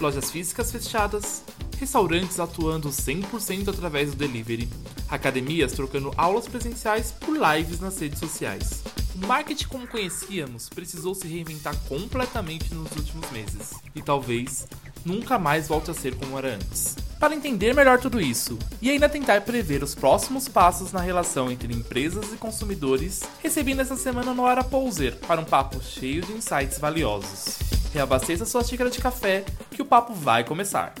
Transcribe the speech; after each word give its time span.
lojas 0.00 0.30
físicas 0.30 0.70
fechadas, 0.70 1.42
restaurantes 1.78 2.40
atuando 2.40 2.88
100% 2.88 3.68
através 3.68 4.10
do 4.10 4.16
delivery, 4.16 4.68
academias 5.08 5.72
trocando 5.72 6.12
aulas 6.16 6.46
presenciais 6.46 7.12
por 7.12 7.36
lives 7.36 7.80
nas 7.80 7.98
redes 7.98 8.18
sociais. 8.18 8.82
O 9.14 9.26
marketing 9.26 9.66
como 9.66 9.86
conhecíamos 9.86 10.68
precisou 10.68 11.14
se 11.14 11.26
reinventar 11.26 11.76
completamente 11.88 12.72
nos 12.74 12.90
últimos 12.92 13.30
meses 13.30 13.74
e 13.94 14.00
talvez 14.00 14.66
nunca 15.04 15.38
mais 15.38 15.66
volte 15.66 15.90
a 15.90 15.94
ser 15.94 16.14
como 16.14 16.38
era 16.38 16.54
antes. 16.54 16.96
Para 17.18 17.34
entender 17.34 17.74
melhor 17.74 17.98
tudo 17.98 18.20
isso 18.20 18.56
e 18.80 18.90
ainda 18.90 19.08
tentar 19.08 19.40
prever 19.40 19.82
os 19.82 19.94
próximos 19.94 20.48
passos 20.48 20.92
na 20.92 21.00
relação 21.00 21.50
entre 21.50 21.74
empresas 21.74 22.32
e 22.32 22.36
consumidores, 22.36 23.22
recebi 23.42 23.74
nessa 23.74 23.96
semana 23.96 24.32
no 24.32 24.46
Ara 24.46 24.62
Pouser 24.62 25.16
para 25.16 25.40
um 25.40 25.44
papo 25.44 25.82
cheio 25.82 26.22
de 26.22 26.32
insights 26.32 26.78
valiosos. 26.78 27.77
Reabasteça 27.92 28.44
sua 28.44 28.62
xícara 28.62 28.90
de 28.90 28.98
café 28.98 29.44
que 29.70 29.80
o 29.80 29.84
papo 29.84 30.12
vai 30.12 30.44
começar. 30.44 30.94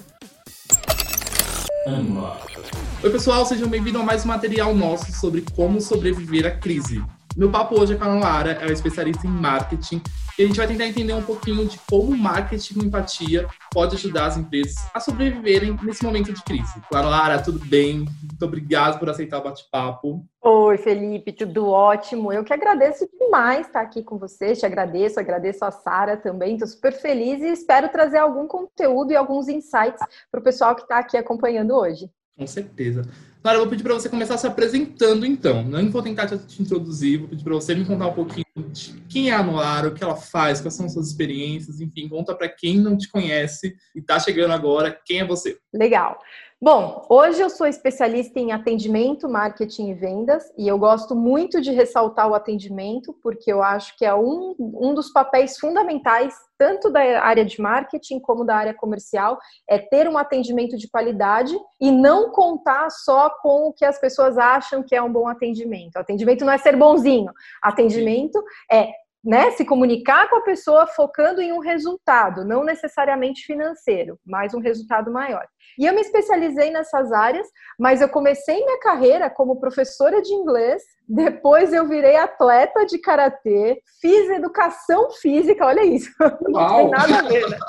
Oi 3.02 3.10
pessoal, 3.10 3.44
sejam 3.44 3.68
bem-vindos 3.68 4.00
a 4.00 4.04
mais 4.04 4.24
um 4.24 4.28
material 4.28 4.74
nosso 4.74 5.12
sobre 5.12 5.44
como 5.54 5.80
sobreviver 5.80 6.46
à 6.46 6.50
crise. 6.50 7.04
Meu 7.36 7.50
papo 7.50 7.78
hoje 7.78 7.92
é 7.92 7.96
com 7.96 8.04
a 8.04 8.14
Lara, 8.14 8.52
ela 8.52 8.70
é 8.70 8.72
especialista 8.72 9.26
em 9.26 9.30
marketing 9.30 10.02
e 10.38 10.44
a 10.44 10.46
gente 10.46 10.56
vai 10.56 10.68
tentar 10.68 10.86
entender 10.86 11.12
um 11.14 11.22
pouquinho 11.22 11.66
de 11.66 11.76
como 11.90 12.12
o 12.12 12.16
marketing 12.16 12.74
com 12.74 12.84
empatia 12.84 13.48
pode 13.72 13.96
ajudar 13.96 14.26
as 14.26 14.36
empresas 14.36 14.76
a 14.94 15.00
sobreviverem 15.00 15.76
nesse 15.82 16.04
momento 16.04 16.32
de 16.32 16.40
crise. 16.44 16.80
Claro, 16.88 17.08
Lara, 17.08 17.42
tudo 17.42 17.58
bem? 17.58 18.06
Muito 18.22 18.44
obrigado 18.44 19.00
por 19.00 19.10
aceitar 19.10 19.38
o 19.38 19.42
bate-papo. 19.42 20.24
Oi, 20.40 20.78
Felipe, 20.78 21.32
tudo 21.32 21.68
ótimo. 21.68 22.32
Eu 22.32 22.44
que 22.44 22.52
agradeço 22.52 23.08
demais 23.18 23.66
estar 23.66 23.80
aqui 23.80 24.04
com 24.04 24.16
você, 24.16 24.54
te 24.54 24.64
agradeço, 24.64 25.18
agradeço 25.18 25.64
a 25.64 25.72
Sara 25.72 26.16
também, 26.16 26.52
estou 26.52 26.68
super 26.68 26.92
feliz 26.92 27.42
e 27.42 27.48
espero 27.48 27.88
trazer 27.88 28.18
algum 28.18 28.46
conteúdo 28.46 29.10
e 29.10 29.16
alguns 29.16 29.48
insights 29.48 30.00
para 30.30 30.38
o 30.38 30.44
pessoal 30.44 30.76
que 30.76 30.82
está 30.82 30.98
aqui 30.98 31.16
acompanhando 31.16 31.74
hoje. 31.74 32.08
Com 32.38 32.46
certeza. 32.46 33.02
Clara, 33.42 33.58
eu 33.58 33.62
vou 33.62 33.70
pedir 33.70 33.82
para 33.82 33.94
você 33.94 34.08
começar 34.08 34.38
se 34.38 34.46
apresentando, 34.46 35.26
então. 35.26 35.64
Não 35.64 35.90
vou 35.90 36.02
tentar 36.02 36.26
te 36.26 36.62
introduzir, 36.62 37.18
vou 37.18 37.28
pedir 37.28 37.42
para 37.42 37.54
você 37.54 37.74
me 37.74 37.84
contar 37.84 38.06
um 38.06 38.14
pouquinho 38.14 38.44
de 38.70 38.92
quem 39.08 39.30
é 39.30 39.34
a 39.34 39.42
Noara, 39.42 39.88
o 39.88 39.94
que 39.94 40.04
ela 40.04 40.14
faz, 40.14 40.60
quais 40.60 40.74
são 40.74 40.88
suas 40.88 41.08
experiências, 41.08 41.80
enfim, 41.80 42.08
conta 42.08 42.36
para 42.36 42.48
quem 42.48 42.78
não 42.78 42.96
te 42.96 43.08
conhece 43.08 43.76
e 43.94 43.98
está 43.98 44.20
chegando 44.20 44.52
agora, 44.52 44.96
quem 45.04 45.18
é 45.18 45.24
você? 45.24 45.58
Legal. 45.74 46.20
Bom, 46.60 47.06
hoje 47.08 47.40
eu 47.40 47.48
sou 47.48 47.68
especialista 47.68 48.40
em 48.40 48.50
atendimento, 48.50 49.28
marketing 49.28 49.90
e 49.90 49.94
vendas, 49.94 50.42
e 50.58 50.66
eu 50.66 50.76
gosto 50.76 51.14
muito 51.14 51.60
de 51.60 51.70
ressaltar 51.70 52.28
o 52.28 52.34
atendimento, 52.34 53.16
porque 53.22 53.52
eu 53.52 53.62
acho 53.62 53.96
que 53.96 54.04
é 54.04 54.12
um, 54.12 54.56
um 54.58 54.92
dos 54.92 55.08
papéis 55.12 55.56
fundamentais, 55.56 56.34
tanto 56.58 56.90
da 56.90 57.22
área 57.22 57.44
de 57.44 57.62
marketing 57.62 58.18
como 58.18 58.44
da 58.44 58.56
área 58.56 58.74
comercial, 58.74 59.38
é 59.70 59.78
ter 59.78 60.08
um 60.08 60.18
atendimento 60.18 60.76
de 60.76 60.90
qualidade 60.90 61.56
e 61.80 61.92
não 61.92 62.32
contar 62.32 62.90
só 62.90 63.30
com 63.40 63.68
o 63.68 63.72
que 63.72 63.84
as 63.84 64.00
pessoas 64.00 64.36
acham 64.36 64.82
que 64.82 64.96
é 64.96 65.00
um 65.00 65.12
bom 65.12 65.28
atendimento. 65.28 65.96
Atendimento 65.96 66.44
não 66.44 66.52
é 66.52 66.58
ser 66.58 66.74
bonzinho, 66.74 67.32
atendimento 67.62 68.42
é 68.68 68.90
né, 69.24 69.50
se 69.52 69.64
comunicar 69.64 70.28
com 70.28 70.36
a 70.36 70.42
pessoa 70.42 70.86
focando 70.86 71.40
em 71.40 71.52
um 71.52 71.58
resultado, 71.58 72.44
não 72.44 72.64
necessariamente 72.64 73.44
financeiro, 73.44 74.18
mas 74.24 74.54
um 74.54 74.60
resultado 74.60 75.10
maior. 75.12 75.46
E 75.78 75.86
eu 75.86 75.94
me 75.94 76.00
especializei 76.00 76.70
nessas 76.70 77.12
áreas, 77.12 77.46
mas 77.78 78.00
eu 78.00 78.08
comecei 78.08 78.64
minha 78.64 78.80
carreira 78.80 79.28
como 79.28 79.60
professora 79.60 80.22
de 80.22 80.32
inglês, 80.32 80.82
depois 81.08 81.72
eu 81.72 81.86
virei 81.86 82.16
atleta 82.16 82.86
de 82.86 82.98
karatê, 82.98 83.80
fiz 84.00 84.30
educação 84.30 85.10
física, 85.10 85.66
olha 85.66 85.84
isso, 85.84 86.10
não 86.48 86.76
tem 86.76 86.90
nada 86.90 87.18
a 87.18 87.22
ver. 87.22 87.48
Né? 87.48 87.58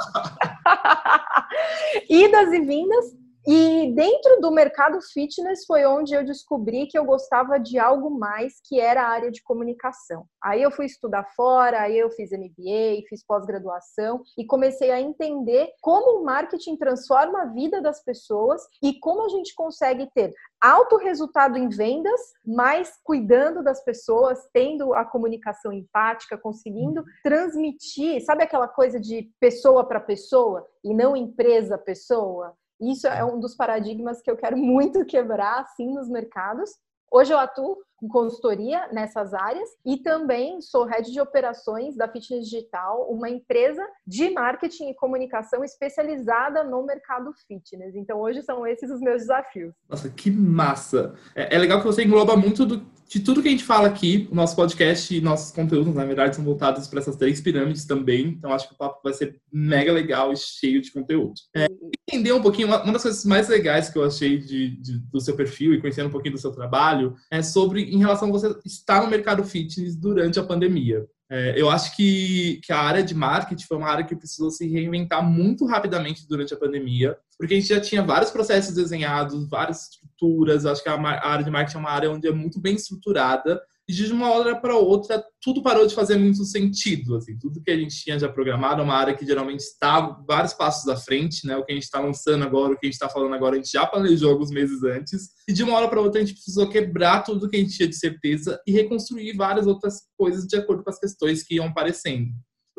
Idas 2.10 2.54
e 2.54 2.62
vindas, 2.62 3.06
e 3.52 3.92
dentro 3.96 4.40
do 4.42 4.52
mercado 4.52 5.02
fitness 5.02 5.66
foi 5.66 5.84
onde 5.84 6.14
eu 6.14 6.24
descobri 6.24 6.86
que 6.86 6.96
eu 6.96 7.04
gostava 7.04 7.60
de 7.60 7.80
algo 7.80 8.12
mais, 8.12 8.62
que 8.64 8.80
era 8.80 9.02
a 9.02 9.08
área 9.10 9.32
de 9.32 9.42
comunicação. 9.42 10.28
Aí 10.40 10.62
eu 10.62 10.70
fui 10.70 10.86
estudar 10.86 11.24
fora, 11.36 11.82
aí 11.82 11.98
eu 11.98 12.12
fiz 12.12 12.30
MBA, 12.30 13.08
fiz 13.10 13.26
pós-graduação 13.26 14.22
e 14.38 14.46
comecei 14.46 14.92
a 14.92 15.02
entender 15.02 15.72
como 15.82 16.20
o 16.20 16.24
marketing 16.24 16.78
transforma 16.78 17.42
a 17.42 17.46
vida 17.48 17.82
das 17.82 18.04
pessoas 18.04 18.62
e 18.84 19.00
como 19.00 19.26
a 19.26 19.30
gente 19.30 19.56
consegue 19.56 20.08
ter 20.14 20.32
alto 20.62 20.98
resultado 20.98 21.58
em 21.58 21.70
vendas, 21.70 22.22
mas 22.46 23.00
cuidando 23.04 23.64
das 23.64 23.84
pessoas, 23.84 24.48
tendo 24.54 24.94
a 24.94 25.04
comunicação 25.04 25.74
empática, 25.74 26.38
conseguindo 26.38 27.04
transmitir, 27.24 28.24
sabe 28.24 28.44
aquela 28.44 28.68
coisa 28.68 29.00
de 29.00 29.32
pessoa 29.40 29.88
para 29.88 30.00
pessoa 30.00 30.68
e 30.84 30.94
não 30.94 31.16
empresa 31.16 31.80
pessoa? 31.80 32.56
Isso 32.80 33.08
é 33.08 33.24
um 33.24 33.40
dos 33.40 33.56
paradigmas 33.56 34.22
que 34.22 34.30
eu 34.30 34.38
quero 34.38 34.56
muito 34.58 35.06
quebrar, 35.06 35.62
assim, 35.62 35.94
nos 35.94 36.10
mercados. 36.10 36.72
Hoje 37.12 37.34
eu 37.34 37.40
atuo 37.40 37.78
com 37.98 38.08
consultoria 38.08 38.88
nessas 38.94 39.34
áreas 39.34 39.68
e 39.86 39.98
também 39.98 40.62
sou 40.62 40.86
head 40.86 41.12
de 41.12 41.20
operações 41.20 41.98
da 41.98 42.08
Fitness 42.08 42.48
Digital, 42.48 43.08
uma 43.10 43.30
empresa 43.30 43.86
de 44.06 44.30
marketing 44.30 44.90
e 44.90 44.96
comunicação 44.96 45.64
especializada 45.64 46.64
no 46.64 46.86
mercado 46.86 47.34
fitness. 47.48 47.96
Então 47.96 48.20
hoje 48.20 48.42
são 48.44 48.66
esses 48.66 48.90
os 48.92 49.02
meus 49.02 49.24
desafios. 49.24 49.74
Nossa, 49.90 50.10
que 50.10 50.32
massa! 50.32 51.16
É, 51.36 51.56
é 51.56 51.58
legal 51.58 51.80
que 51.80 51.88
você 51.88 52.04
engloba 52.04 52.38
muito 52.38 52.66
do, 52.66 52.86
de 53.10 53.20
tudo 53.22 53.42
que 53.42 53.48
a 53.48 53.52
gente 53.52 53.64
fala 53.64 53.88
aqui, 53.88 54.28
o 54.32 54.36
nosso 54.36 54.56
podcast 54.56 55.16
e 55.16 55.20
nossos 55.20 55.52
conteúdos, 55.52 55.96
na 55.96 56.06
verdade, 56.06 56.36
são 56.36 56.46
voltados 56.46 56.88
para 56.88 57.00
essas 57.00 57.16
três 57.16 57.42
pirâmides 57.42 57.84
também. 57.84 58.28
Então, 58.28 58.54
acho 58.54 58.68
que 58.68 58.76
o 58.76 58.78
papo 58.78 59.00
vai 59.04 59.12
ser 59.14 59.42
mega 59.52 59.92
legal 59.92 60.32
e 60.32 60.38
cheio 60.38 60.80
de 60.80 60.92
conteúdo. 60.92 61.34
É, 61.56 61.66
entender 62.08 62.32
um 62.34 62.42
pouquinho, 62.42 62.68
uma, 62.68 62.78
das 62.92 63.02
coisas 63.02 63.26
mais 63.26 63.50
legais 63.50 63.90
que 63.90 63.98
eu 63.98 64.04
achei 64.04 64.38
de, 64.38 64.80
de, 64.80 65.00
do 65.00 65.20
seu 65.20 65.36
perfil 65.36 65.74
e 65.74 65.82
conhecendo 65.82 66.08
um 66.08 66.12
pouquinho 66.12 66.36
do 66.36 66.42
seu 66.42 66.52
trabalho 66.52 67.16
é 67.32 67.42
sobre 67.42 67.82
em 67.82 67.98
relação 67.98 68.30
a 68.30 68.32
você 68.32 68.56
estar 68.64 69.02
no 69.02 69.10
mercado 69.10 69.44
fitness 69.44 69.96
durante 69.96 70.40
a 70.40 70.44
pandemia. 70.44 71.04
É, 71.32 71.54
eu 71.56 71.70
acho 71.70 71.96
que, 71.96 72.60
que 72.64 72.74
a 72.74 72.80
área 72.80 73.04
de 73.04 73.14
marketing 73.14 73.64
foi 73.66 73.78
uma 73.78 73.90
área 73.90 74.04
que 74.04 74.16
precisou 74.16 74.50
se 74.50 74.68
reinventar 74.68 75.24
muito 75.24 75.66
rapidamente 75.66 76.28
durante 76.28 76.54
a 76.54 76.58
pandemia, 76.58 77.16
porque 77.38 77.54
a 77.54 77.60
gente 77.60 77.70
já 77.70 77.80
tinha 77.80 78.02
vários 78.02 78.32
processos 78.32 78.74
desenhados, 78.74 79.48
várias 79.48 79.84
estruturas. 79.84 80.66
Acho 80.66 80.82
que 80.82 80.90
a, 80.90 80.96
a 80.96 81.30
área 81.30 81.46
de 81.46 81.52
marketing 81.52 81.78
é 81.78 81.80
uma 81.80 81.92
área 81.92 82.12
onde 82.12 82.28
é 82.28 82.32
muito 82.32 82.60
bem 82.60 82.76
estruturada 82.76 83.62
e 83.90 83.92
de 83.92 84.14
uma 84.14 84.32
hora 84.32 84.56
para 84.56 84.76
outra 84.76 85.26
tudo 85.42 85.64
parou 85.64 85.88
de 85.88 85.96
fazer 85.96 86.16
muito 86.16 86.46
sentido. 86.46 87.16
Assim, 87.16 87.36
tudo 87.40 87.60
que 87.60 87.72
a 87.72 87.76
gente 87.76 87.96
tinha 87.96 88.20
já 88.20 88.30
programado 88.30 88.82
é 88.82 88.84
uma 88.84 88.94
área 88.94 89.16
que 89.16 89.26
geralmente 89.26 89.62
está 89.62 90.00
vários 90.28 90.54
passos 90.54 90.88
à 90.88 90.96
frente, 90.96 91.48
né? 91.48 91.58
O 91.58 91.66
que 91.66 91.72
a 91.72 91.76
gente 91.76 91.86
está 91.86 92.00
lançando 92.00 92.44
agora, 92.44 92.74
o 92.74 92.78
que 92.78 92.86
a 92.86 92.88
gente 92.88 92.94
está 92.94 93.10
falando 93.10 93.34
agora, 93.34 93.56
a 93.56 93.58
gente 93.58 93.72
já 93.72 93.88
planejou 93.88 94.30
alguns 94.30 94.52
meses 94.52 94.84
antes. 94.84 95.30
E 95.48 95.54
de 95.54 95.64
uma 95.64 95.76
hora 95.76 95.88
para 95.88 96.02
outra 96.02 96.22
a 96.22 96.24
gente 96.24 96.36
precisou 96.36 96.70
quebrar 96.70 97.24
tudo 97.24 97.50
que 97.50 97.58
a 97.58 97.60
gente 97.60 97.76
tinha 97.76 97.90
de 97.90 97.96
certeza 97.96 98.62
e 98.68 98.72
reconstruir 98.72 99.36
várias 99.36 99.66
outras 99.66 100.04
coisas 100.16 100.46
de 100.46 100.56
acordo 100.56 100.84
com 100.84 100.90
as 100.92 101.00
questões 101.00 101.42
que 101.42 101.56
iam 101.56 101.66
aparecendo. 101.66 102.30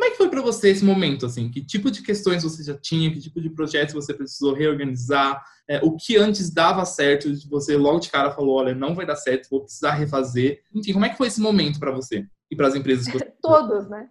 Como 0.01 0.09
é 0.09 0.13
que 0.13 0.17
foi 0.17 0.31
para 0.31 0.41
você 0.41 0.71
esse 0.71 0.83
momento, 0.83 1.27
assim? 1.27 1.51
Que 1.51 1.63
tipo 1.63 1.91
de 1.91 2.01
questões 2.03 2.43
você 2.43 2.63
já 2.63 2.75
tinha? 2.75 3.13
Que 3.13 3.21
tipo 3.21 3.39
de 3.39 3.51
projetos 3.51 3.93
você 3.93 4.15
precisou 4.15 4.55
reorganizar? 4.55 5.45
É, 5.69 5.79
o 5.85 5.95
que 5.95 6.17
antes 6.17 6.49
dava 6.49 6.87
certo, 6.87 7.29
você 7.51 7.77
logo 7.77 8.01
de 8.01 8.11
cara 8.11 8.31
falou, 8.31 8.57
olha, 8.57 8.75
não 8.75 8.95
vai 8.95 9.05
dar 9.05 9.17
certo, 9.17 9.51
vou 9.51 9.61
precisar 9.61 9.93
refazer. 9.93 10.63
Enfim, 10.75 10.95
como 10.95 11.05
é 11.05 11.11
que 11.11 11.19
foi 11.19 11.27
esse 11.27 11.39
momento 11.39 11.79
para 11.79 11.91
você 11.91 12.25
e 12.51 12.57
para 12.57 12.69
as 12.69 12.75
empresas? 12.75 13.05
Que 13.05 13.19
você... 13.19 13.31
Todos, 13.43 13.91
né? 13.91 14.09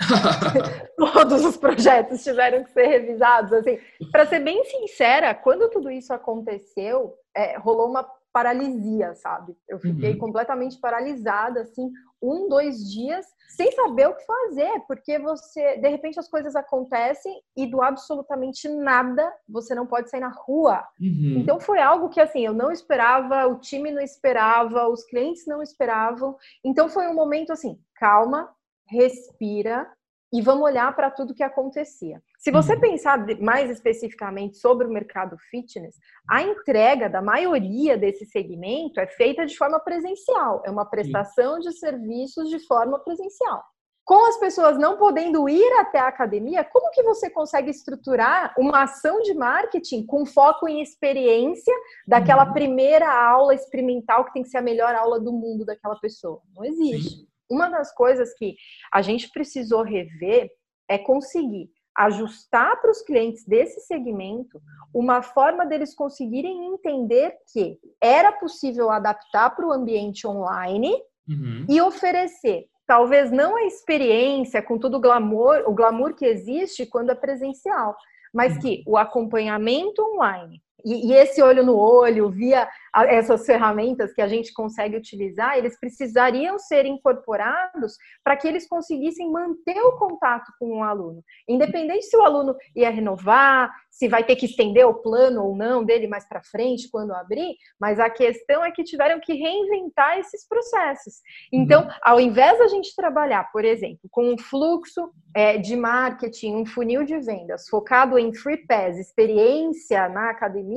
Todos 0.98 1.44
os 1.44 1.56
projetos 1.56 2.24
tiveram 2.24 2.64
que 2.64 2.72
ser 2.72 2.88
revisados. 2.88 3.52
Assim, 3.52 3.78
para 4.10 4.26
ser 4.26 4.40
bem 4.40 4.64
sincera, 4.64 5.32
quando 5.32 5.70
tudo 5.70 5.92
isso 5.92 6.12
aconteceu, 6.12 7.14
é, 7.36 7.56
rolou 7.56 7.88
uma 7.88 8.02
paralisia, 8.32 9.14
sabe? 9.14 9.56
Eu 9.68 9.78
fiquei 9.78 10.12
uhum. 10.12 10.18
completamente 10.18 10.78
paralisada, 10.78 11.62
assim, 11.62 11.90
um, 12.22 12.48
dois 12.48 12.90
dias, 12.90 13.26
sem 13.48 13.72
saber 13.72 14.08
o 14.08 14.14
que 14.14 14.24
fazer, 14.24 14.80
porque 14.86 15.18
você, 15.18 15.78
de 15.78 15.88
repente, 15.88 16.18
as 16.18 16.28
coisas 16.28 16.54
acontecem 16.54 17.40
e 17.56 17.66
do 17.66 17.82
absolutamente 17.82 18.68
nada 18.68 19.32
você 19.48 19.74
não 19.74 19.86
pode 19.86 20.10
sair 20.10 20.20
na 20.20 20.28
rua. 20.28 20.86
Uhum. 21.00 21.38
Então 21.38 21.58
foi 21.58 21.80
algo 21.80 22.08
que, 22.08 22.20
assim, 22.20 22.44
eu 22.44 22.52
não 22.52 22.70
esperava, 22.70 23.46
o 23.46 23.58
time 23.58 23.90
não 23.90 24.02
esperava, 24.02 24.88
os 24.88 25.04
clientes 25.04 25.46
não 25.46 25.62
esperavam. 25.62 26.36
Então 26.64 26.88
foi 26.88 27.08
um 27.08 27.14
momento 27.14 27.52
assim, 27.52 27.78
calma, 27.94 28.50
respira, 28.86 29.90
e 30.32 30.40
vamos 30.40 30.64
olhar 30.64 30.94
para 30.94 31.10
tudo 31.10 31.34
que 31.34 31.42
acontecia. 31.42 32.22
Se 32.38 32.50
você 32.50 32.74
uhum. 32.74 32.80
pensar 32.80 33.26
mais 33.40 33.70
especificamente 33.70 34.58
sobre 34.58 34.86
o 34.86 34.90
mercado 34.90 35.36
fitness, 35.50 35.96
a 36.28 36.42
entrega 36.42 37.08
da 37.08 37.20
maioria 37.20 37.98
desse 37.98 38.24
segmento 38.26 39.00
é 39.00 39.06
feita 39.06 39.44
de 39.44 39.56
forma 39.56 39.80
presencial, 39.80 40.62
é 40.64 40.70
uma 40.70 40.84
prestação 40.84 41.58
de 41.58 41.72
serviços 41.72 42.48
de 42.48 42.58
forma 42.66 42.98
presencial. 43.00 43.62
Com 44.04 44.26
as 44.26 44.38
pessoas 44.38 44.76
não 44.76 44.96
podendo 44.96 45.48
ir 45.48 45.72
até 45.78 46.00
a 46.00 46.08
academia, 46.08 46.64
como 46.64 46.90
que 46.90 47.02
você 47.02 47.30
consegue 47.30 47.70
estruturar 47.70 48.52
uma 48.58 48.82
ação 48.82 49.20
de 49.20 49.32
marketing 49.34 50.04
com 50.04 50.26
foco 50.26 50.66
em 50.66 50.80
experiência 50.82 51.72
daquela 52.08 52.46
uhum. 52.46 52.52
primeira 52.52 53.08
aula 53.08 53.54
experimental 53.54 54.24
que 54.24 54.32
tem 54.32 54.42
que 54.42 54.48
ser 54.48 54.58
a 54.58 54.62
melhor 54.62 54.94
aula 54.94 55.20
do 55.20 55.32
mundo 55.32 55.64
daquela 55.64 55.94
pessoa? 56.00 56.40
Não 56.54 56.64
existe. 56.64 57.29
Uma 57.50 57.68
das 57.68 57.92
coisas 57.92 58.32
que 58.34 58.54
a 58.92 59.02
gente 59.02 59.28
precisou 59.30 59.82
rever 59.82 60.50
é 60.88 60.96
conseguir 60.98 61.68
ajustar 61.96 62.80
para 62.80 62.90
os 62.90 63.02
clientes 63.02 63.44
desse 63.44 63.80
segmento 63.80 64.60
uma 64.94 65.22
forma 65.22 65.66
deles 65.66 65.94
conseguirem 65.94 66.66
entender 66.66 67.34
que 67.52 67.78
era 68.00 68.32
possível 68.32 68.90
adaptar 68.90 69.50
para 69.50 69.66
o 69.66 69.72
ambiente 69.72 70.26
online 70.26 70.92
uhum. 71.28 71.66
e 71.68 71.80
oferecer 71.80 72.70
talvez 72.90 73.30
não 73.30 73.54
a 73.54 73.62
experiência 73.62 74.60
com 74.60 74.76
todo 74.76 74.96
o 74.96 75.00
glamour, 75.00 75.62
o 75.64 75.72
glamour 75.72 76.12
que 76.12 76.26
existe 76.26 76.84
quando 76.84 77.10
é 77.10 77.14
presencial, 77.14 77.96
mas 78.34 78.54
uhum. 78.54 78.60
que 78.60 78.82
o 78.84 78.96
acompanhamento 78.96 80.02
online 80.02 80.60
e, 80.84 81.08
e, 81.08 81.12
esse 81.14 81.42
olho 81.42 81.64
no 81.64 81.76
olho, 81.76 82.30
via 82.30 82.68
essas 83.06 83.46
ferramentas 83.46 84.12
que 84.12 84.20
a 84.20 84.28
gente 84.28 84.52
consegue 84.52 84.96
utilizar, 84.96 85.56
eles 85.56 85.78
precisariam 85.78 86.58
ser 86.58 86.86
incorporados 86.86 87.96
para 88.24 88.36
que 88.36 88.48
eles 88.48 88.68
conseguissem 88.68 89.30
manter 89.30 89.80
o 89.80 89.96
contato 89.96 90.52
com 90.58 90.78
o 90.78 90.82
aluno. 90.82 91.22
Independente 91.48 92.06
se 92.06 92.16
o 92.16 92.22
aluno 92.22 92.56
ia 92.74 92.90
renovar, 92.90 93.70
se 93.90 94.08
vai 94.08 94.24
ter 94.24 94.36
que 94.36 94.46
estender 94.46 94.86
o 94.86 94.94
plano 94.94 95.44
ou 95.44 95.56
não 95.56 95.84
dele 95.84 96.08
mais 96.08 96.26
para 96.26 96.42
frente 96.42 96.88
quando 96.90 97.12
abrir, 97.12 97.54
mas 97.78 98.00
a 98.00 98.08
questão 98.08 98.64
é 98.64 98.70
que 98.70 98.82
tiveram 98.82 99.20
que 99.20 99.34
reinventar 99.34 100.18
esses 100.18 100.46
processos. 100.48 101.20
Então, 101.52 101.82
uhum. 101.82 101.90
ao 102.02 102.20
invés 102.20 102.58
da 102.58 102.68
gente 102.68 102.94
trabalhar, 102.96 103.50
por 103.52 103.64
exemplo, 103.64 104.08
com 104.10 104.32
um 104.32 104.38
fluxo 104.38 105.10
é, 105.34 105.58
de 105.58 105.76
marketing, 105.76 106.56
um 106.56 106.66
funil 106.66 107.04
de 107.04 107.18
vendas 107.18 107.68
focado 107.68 108.18
em 108.18 108.32
free 108.32 108.66
pass, 108.66 108.96
experiência 108.96 110.08
na 110.08 110.30
academia, 110.30 110.69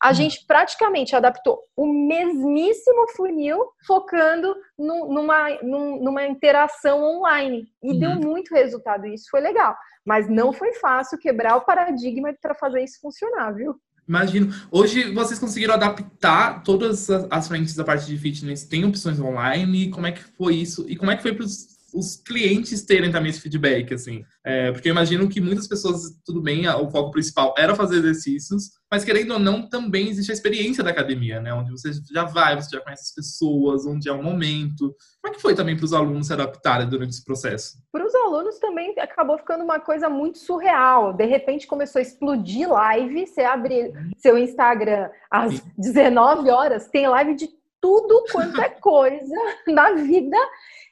a 0.00 0.08
uhum. 0.08 0.14
gente 0.14 0.44
praticamente 0.46 1.14
adaptou 1.14 1.60
o 1.76 1.86
mesmíssimo 1.86 3.08
funil 3.16 3.58
focando 3.86 4.54
no, 4.78 5.12
numa, 5.12 5.50
numa 5.62 6.26
interação 6.26 7.02
online. 7.02 7.68
E 7.82 7.92
uhum. 7.92 7.98
deu 7.98 8.10
muito 8.16 8.54
resultado, 8.54 9.06
e 9.06 9.14
isso 9.14 9.28
foi 9.30 9.40
legal. 9.40 9.76
Mas 10.04 10.28
não 10.28 10.52
foi 10.52 10.72
fácil 10.74 11.18
quebrar 11.18 11.56
o 11.56 11.64
paradigma 11.64 12.34
para 12.40 12.54
fazer 12.54 12.82
isso 12.82 13.00
funcionar, 13.00 13.52
viu? 13.52 13.74
Imagino. 14.08 14.50
Hoje 14.70 15.12
vocês 15.12 15.38
conseguiram 15.38 15.74
adaptar 15.74 16.62
todas 16.62 17.10
as 17.10 17.46
frentes 17.46 17.74
da 17.74 17.84
parte 17.84 18.06
de 18.06 18.16
fitness? 18.16 18.64
Tem 18.64 18.84
opções 18.86 19.20
online? 19.20 19.90
Como 19.90 20.06
é 20.06 20.12
que 20.12 20.22
foi 20.22 20.54
isso? 20.54 20.86
E 20.88 20.96
como 20.96 21.10
é 21.10 21.16
que 21.16 21.22
foi 21.22 21.34
para 21.34 21.44
os 21.44 21.77
clientes 22.16 22.82
terem 22.84 23.10
também 23.10 23.30
esse 23.30 23.40
feedback, 23.40 23.94
assim? 23.94 24.24
É, 24.44 24.72
porque 24.72 24.88
eu 24.88 24.92
imagino 24.92 25.28
que 25.28 25.40
muitas 25.40 25.66
pessoas, 25.66 26.02
tudo 26.24 26.40
bem, 26.40 26.68
o 26.68 26.90
foco 26.90 27.10
principal 27.10 27.54
era 27.56 27.74
fazer 27.74 27.96
exercícios, 27.96 28.70
mas 28.90 29.04
querendo 29.04 29.34
ou 29.34 29.38
não, 29.38 29.68
também 29.68 30.08
existe 30.08 30.30
a 30.30 30.34
experiência 30.34 30.82
da 30.82 30.90
academia, 30.90 31.40
né? 31.40 31.52
Onde 31.52 31.70
você 31.70 31.90
já 32.12 32.24
vai, 32.24 32.56
você 32.56 32.74
já 32.76 32.82
conhece 32.82 33.04
as 33.04 33.14
pessoas, 33.14 33.84
onde 33.86 34.08
é 34.08 34.12
o 34.12 34.22
momento. 34.22 34.94
Como 35.20 35.32
é 35.32 35.36
que 35.36 35.42
foi 35.42 35.54
também 35.54 35.76
para 35.76 35.84
os 35.84 35.92
alunos 35.92 36.26
se 36.26 36.32
adaptarem 36.32 36.88
durante 36.88 37.10
esse 37.10 37.24
processo? 37.24 37.78
Para 37.92 38.06
os 38.06 38.14
alunos 38.14 38.58
também 38.58 38.94
acabou 38.98 39.36
ficando 39.36 39.64
uma 39.64 39.78
coisa 39.78 40.08
muito 40.08 40.38
surreal. 40.38 41.12
De 41.12 41.26
repente 41.26 41.66
começou 41.66 41.98
a 41.98 42.02
explodir 42.02 42.68
live. 42.70 43.26
Você 43.26 43.42
abre 43.42 43.92
seu 44.16 44.38
Instagram 44.38 45.10
às 45.30 45.60
19 45.76 46.50
horas, 46.50 46.88
tem 46.88 47.06
live 47.08 47.34
de 47.34 47.48
tudo 47.80 48.24
quanto 48.32 48.60
é 48.60 48.68
coisa 48.68 49.36
na 49.66 49.92
vida. 49.92 50.36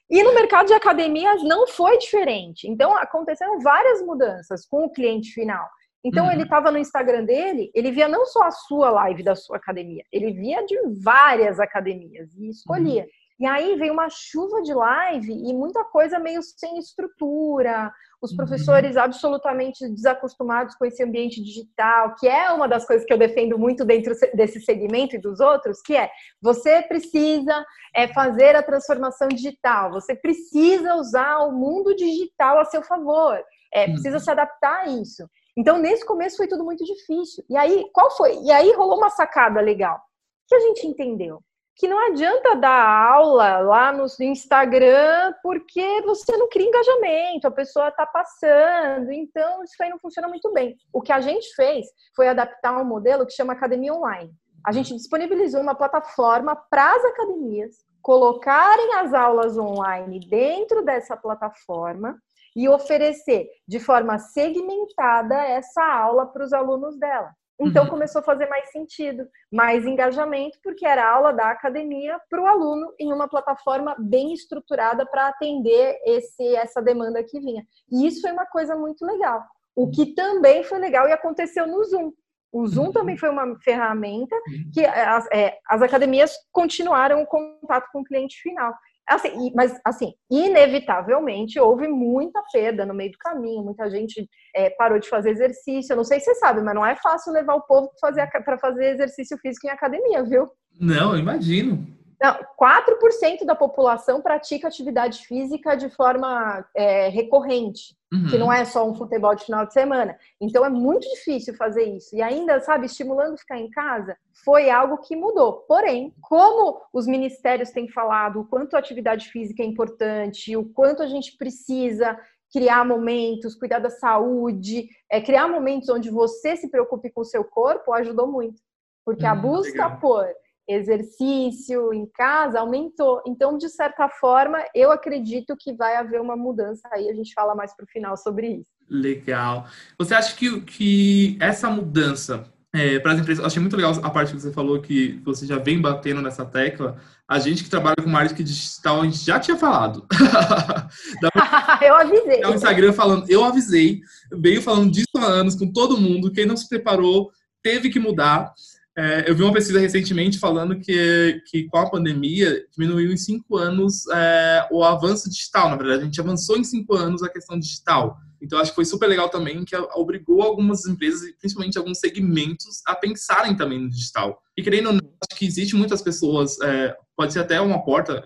E 0.08 0.22
no 0.22 0.34
mercado 0.34 0.66
de 0.66 0.72
academias 0.74 1.42
não 1.42 1.66
foi 1.66 1.98
diferente. 1.98 2.68
Então, 2.68 2.96
aconteceram 2.96 3.58
várias 3.60 4.00
mudanças 4.02 4.66
com 4.66 4.84
o 4.84 4.90
cliente 4.90 5.32
final. 5.32 5.68
Então, 6.04 6.26
uhum. 6.26 6.32
ele 6.32 6.44
estava 6.44 6.70
no 6.70 6.78
Instagram 6.78 7.24
dele, 7.24 7.70
ele 7.74 7.90
via 7.90 8.06
não 8.06 8.24
só 8.26 8.44
a 8.44 8.50
sua 8.52 8.90
live 8.90 9.24
da 9.24 9.34
sua 9.34 9.56
academia, 9.56 10.04
ele 10.12 10.32
via 10.32 10.64
de 10.64 10.76
várias 11.02 11.58
academias 11.58 12.32
e 12.36 12.48
escolhia. 12.48 13.02
Uhum. 13.02 13.08
E 13.38 13.46
aí 13.46 13.76
veio 13.76 13.92
uma 13.92 14.08
chuva 14.08 14.62
de 14.62 14.72
live 14.72 15.32
e 15.32 15.52
muita 15.52 15.84
coisa 15.84 16.18
meio 16.18 16.40
sem 16.42 16.78
estrutura, 16.78 17.92
os 18.26 18.32
uhum. 18.32 18.36
professores 18.36 18.96
absolutamente 18.96 19.88
desacostumados 19.88 20.74
com 20.74 20.84
esse 20.84 21.02
ambiente 21.02 21.42
digital, 21.42 22.14
que 22.16 22.28
é 22.28 22.50
uma 22.50 22.68
das 22.68 22.86
coisas 22.86 23.06
que 23.06 23.12
eu 23.12 23.18
defendo 23.18 23.58
muito 23.58 23.84
dentro 23.84 24.14
desse 24.34 24.60
segmento 24.60 25.16
e 25.16 25.20
dos 25.20 25.40
outros, 25.40 25.80
que 25.80 25.96
é 25.96 26.10
você 26.42 26.82
precisa 26.82 27.64
é, 27.94 28.08
fazer 28.08 28.54
a 28.56 28.62
transformação 28.62 29.28
digital, 29.28 29.90
você 29.92 30.14
precisa 30.14 30.94
usar 30.96 31.38
o 31.38 31.52
mundo 31.52 31.94
digital 31.94 32.58
a 32.58 32.64
seu 32.64 32.82
favor, 32.82 33.42
é, 33.72 33.84
precisa 33.86 34.16
uhum. 34.16 34.22
se 34.22 34.30
adaptar 34.30 34.84
a 34.84 34.88
isso. 34.88 35.26
Então, 35.56 35.78
nesse 35.78 36.04
começo 36.04 36.36
foi 36.36 36.48
tudo 36.48 36.64
muito 36.64 36.84
difícil. 36.84 37.42
E 37.48 37.56
aí, 37.56 37.88
qual 37.92 38.10
foi? 38.14 38.38
E 38.42 38.50
aí 38.50 38.72
rolou 38.74 38.98
uma 38.98 39.08
sacada 39.08 39.60
legal. 39.60 39.98
que 40.46 40.54
a 40.54 40.60
gente 40.60 40.86
entendeu? 40.86 41.40
Que 41.76 41.86
não 41.86 41.98
adianta 42.06 42.56
dar 42.56 43.12
aula 43.12 43.58
lá 43.58 43.92
no 43.92 44.06
Instagram 44.20 45.34
porque 45.42 46.00
você 46.02 46.36
não 46.36 46.48
cria 46.48 46.66
engajamento, 46.66 47.46
a 47.46 47.50
pessoa 47.50 47.88
está 47.88 48.06
passando, 48.06 49.12
então 49.12 49.62
isso 49.62 49.74
aí 49.82 49.90
não 49.90 49.98
funciona 49.98 50.26
muito 50.26 50.50
bem. 50.52 50.74
O 50.92 51.02
que 51.02 51.12
a 51.12 51.20
gente 51.20 51.54
fez 51.54 51.86
foi 52.14 52.28
adaptar 52.28 52.80
um 52.80 52.84
modelo 52.84 53.26
que 53.26 53.34
chama 53.34 53.52
Academia 53.52 53.92
Online. 53.92 54.32
A 54.66 54.72
gente 54.72 54.94
disponibilizou 54.96 55.60
uma 55.60 55.74
plataforma 55.74 56.56
para 56.56 56.94
as 56.96 57.04
academias 57.04 57.84
colocarem 58.00 58.94
as 58.94 59.12
aulas 59.12 59.58
online 59.58 60.20
dentro 60.30 60.82
dessa 60.82 61.16
plataforma 61.16 62.16
e 62.54 62.68
oferecer 62.68 63.48
de 63.68 63.78
forma 63.78 64.18
segmentada 64.18 65.34
essa 65.34 65.84
aula 65.84 66.24
para 66.24 66.42
os 66.42 66.52
alunos 66.54 66.96
dela. 66.98 67.32
Então 67.58 67.84
uhum. 67.84 67.90
começou 67.90 68.20
a 68.20 68.24
fazer 68.24 68.46
mais 68.46 68.70
sentido, 68.70 69.26
mais 69.50 69.86
engajamento, 69.86 70.58
porque 70.62 70.86
era 70.86 71.08
aula 71.08 71.32
da 71.32 71.50
academia 71.50 72.20
para 72.28 72.42
o 72.42 72.46
aluno 72.46 72.92
em 72.98 73.12
uma 73.12 73.28
plataforma 73.28 73.96
bem 73.98 74.32
estruturada 74.32 75.06
para 75.06 75.28
atender 75.28 75.98
esse, 76.04 76.54
essa 76.54 76.82
demanda 76.82 77.24
que 77.24 77.40
vinha. 77.40 77.64
E 77.90 78.06
isso 78.06 78.20
foi 78.20 78.32
uma 78.32 78.46
coisa 78.46 78.76
muito 78.76 79.04
legal. 79.04 79.42
O 79.74 79.90
que 79.90 80.14
também 80.14 80.62
foi 80.64 80.78
legal 80.78 81.08
e 81.08 81.12
aconteceu 81.12 81.66
no 81.66 81.82
Zoom. 81.84 82.12
O 82.52 82.66
Zoom 82.66 82.92
também 82.92 83.14
uhum. 83.14 83.20
foi 83.20 83.28
uma 83.30 83.58
ferramenta 83.60 84.34
uhum. 84.34 84.70
que 84.72 84.84
as, 84.84 85.26
é, 85.32 85.58
as 85.68 85.82
academias 85.82 86.32
continuaram 86.52 87.22
o 87.22 87.26
contato 87.26 87.88
com 87.92 88.00
o 88.00 88.04
cliente 88.04 88.40
final. 88.40 88.72
Assim, 89.08 89.52
mas, 89.54 89.78
assim, 89.84 90.12
inevitavelmente 90.28 91.60
houve 91.60 91.86
muita 91.86 92.42
perda 92.52 92.84
no 92.84 92.92
meio 92.92 93.12
do 93.12 93.18
caminho, 93.18 93.62
muita 93.62 93.88
gente 93.88 94.28
é, 94.54 94.70
parou 94.70 94.98
de 94.98 95.08
fazer 95.08 95.30
exercício. 95.30 95.92
Eu 95.92 95.98
não 95.98 96.04
sei 96.04 96.18
se 96.18 96.26
você 96.26 96.34
sabe, 96.36 96.60
mas 96.60 96.74
não 96.74 96.84
é 96.84 96.96
fácil 96.96 97.32
levar 97.32 97.54
o 97.54 97.62
povo 97.62 97.88
para 98.00 98.10
fazer, 98.10 98.58
fazer 98.60 98.94
exercício 98.94 99.38
físico 99.38 99.66
em 99.66 99.70
academia, 99.70 100.24
viu? 100.24 100.48
Não, 100.80 101.16
imagino. 101.16 101.86
Não, 102.20 102.38
4% 102.58 103.44
da 103.44 103.54
população 103.54 104.22
pratica 104.22 104.68
atividade 104.68 105.26
física 105.26 105.76
de 105.76 105.90
forma 105.90 106.66
é, 106.74 107.08
recorrente, 107.08 107.94
uhum. 108.12 108.26
que 108.28 108.38
não 108.38 108.50
é 108.50 108.64
só 108.64 108.88
um 108.88 108.94
futebol 108.94 109.34
de 109.34 109.44
final 109.44 109.66
de 109.66 109.74
semana. 109.74 110.16
Então 110.40 110.64
é 110.64 110.70
muito 110.70 111.06
difícil 111.08 111.54
fazer 111.54 111.84
isso. 111.84 112.16
E 112.16 112.22
ainda, 112.22 112.58
sabe, 112.60 112.86
estimulando 112.86 113.36
ficar 113.36 113.58
em 113.58 113.68
casa, 113.68 114.16
foi 114.44 114.70
algo 114.70 114.98
que 114.98 115.14
mudou. 115.14 115.64
Porém, 115.68 116.14
como 116.22 116.80
os 116.90 117.06
ministérios 117.06 117.70
têm 117.70 117.86
falado 117.88 118.40
o 118.40 118.46
quanto 118.46 118.76
a 118.76 118.78
atividade 118.78 119.28
física 119.28 119.62
é 119.62 119.66
importante, 119.66 120.56
o 120.56 120.64
quanto 120.64 121.02
a 121.02 121.06
gente 121.06 121.36
precisa 121.36 122.18
criar 122.50 122.86
momentos, 122.86 123.54
cuidar 123.54 123.80
da 123.80 123.90
saúde, 123.90 124.88
é, 125.10 125.20
criar 125.20 125.48
momentos 125.48 125.90
onde 125.90 126.08
você 126.08 126.56
se 126.56 126.70
preocupe 126.70 127.10
com 127.10 127.20
o 127.20 127.24
seu 127.24 127.44
corpo, 127.44 127.92
ajudou 127.92 128.26
muito. 128.26 128.62
Porque 129.04 129.26
hum, 129.26 129.28
a 129.28 129.34
busca 129.34 129.84
legal. 129.84 130.00
por 130.00 130.26
exercício 130.68 131.92
em 131.92 132.06
casa 132.06 132.60
aumentou. 132.60 133.22
Então, 133.26 133.56
de 133.56 133.68
certa 133.68 134.08
forma, 134.08 134.58
eu 134.74 134.90
acredito 134.90 135.56
que 135.58 135.72
vai 135.72 135.96
haver 135.96 136.20
uma 136.20 136.36
mudança 136.36 136.88
aí. 136.92 137.08
A 137.08 137.14
gente 137.14 137.32
fala 137.34 137.54
mais 137.54 137.74
para 137.74 137.84
o 137.84 137.88
final 137.88 138.16
sobre 138.16 138.48
isso. 138.48 138.70
Legal. 138.88 139.66
Você 139.98 140.14
acha 140.14 140.34
que, 140.36 140.60
que 140.62 141.36
essa 141.40 141.68
mudança 141.70 142.50
é, 142.76 142.98
para 142.98 143.12
as 143.12 143.20
empresas, 143.20 143.44
achei 143.44 143.60
muito 143.60 143.76
legal 143.76 143.92
a 144.02 144.10
parte 144.10 144.34
que 144.34 144.40
você 144.40 144.52
falou 144.52 144.82
que 144.82 145.18
você 145.24 145.46
já 145.46 145.56
vem 145.56 145.80
batendo 145.80 146.20
nessa 146.20 146.44
tecla. 146.44 146.98
A 147.26 147.38
gente 147.38 147.64
que 147.64 147.70
trabalha 147.70 147.96
com 147.96 148.10
marketing 148.10 148.44
digital, 148.44 149.00
a 149.00 149.04
gente 149.04 149.24
já 149.24 149.40
tinha 149.40 149.56
falado. 149.56 150.06
eu 151.80 151.94
avisei. 151.94 152.42
É 152.42 152.48
o 152.48 152.54
Instagram 152.54 152.92
falando, 152.92 153.24
eu 153.30 153.44
avisei, 153.44 154.00
veio 154.30 154.60
falando 154.60 154.90
disso 154.90 155.06
há 155.16 155.24
anos 155.24 155.54
com 155.54 155.72
todo 155.72 156.00
mundo. 156.00 156.30
Quem 156.30 156.44
não 156.44 156.56
se 156.56 156.68
preparou 156.68 157.30
teve 157.62 157.88
que 157.88 157.98
mudar. 157.98 158.52
É, 158.98 159.28
eu 159.28 159.36
vi 159.36 159.42
uma 159.42 159.52
pesquisa 159.52 159.78
recentemente 159.78 160.38
falando 160.38 160.78
que, 160.78 161.42
que 161.46 161.64
com 161.64 161.76
a 161.76 161.90
pandemia 161.90 162.64
diminuiu 162.72 163.12
em 163.12 163.16
cinco 163.16 163.58
anos 163.58 164.06
é, 164.08 164.66
o 164.70 164.82
avanço 164.82 165.28
digital. 165.28 165.68
Na 165.68 165.76
verdade, 165.76 166.02
a 166.02 166.04
gente 166.06 166.20
avançou 166.20 166.56
em 166.56 166.64
cinco 166.64 166.94
anos 166.94 167.22
a 167.22 167.28
questão 167.28 167.58
digital. 167.58 168.16
Então, 168.40 168.58
acho 168.58 168.70
que 168.70 168.76
foi 168.76 168.84
super 168.86 169.06
legal 169.06 169.28
também 169.28 169.64
que 169.64 169.76
obrigou 169.94 170.40
algumas 170.42 170.86
empresas, 170.86 171.30
principalmente 171.38 171.76
alguns 171.76 171.98
segmentos, 171.98 172.80
a 172.86 172.94
pensarem 172.94 173.54
também 173.54 173.78
no 173.78 173.90
digital. 173.90 174.42
E 174.56 174.62
querendo 174.62 174.86
ou 174.86 174.92
não, 174.94 175.10
acho 175.28 175.38
que 175.38 175.46
existe 175.46 175.76
muitas 175.76 176.00
pessoas, 176.00 176.58
é, 176.60 176.96
pode 177.14 177.34
ser 177.34 177.40
até 177.40 177.60
uma 177.60 177.84
porta 177.84 178.24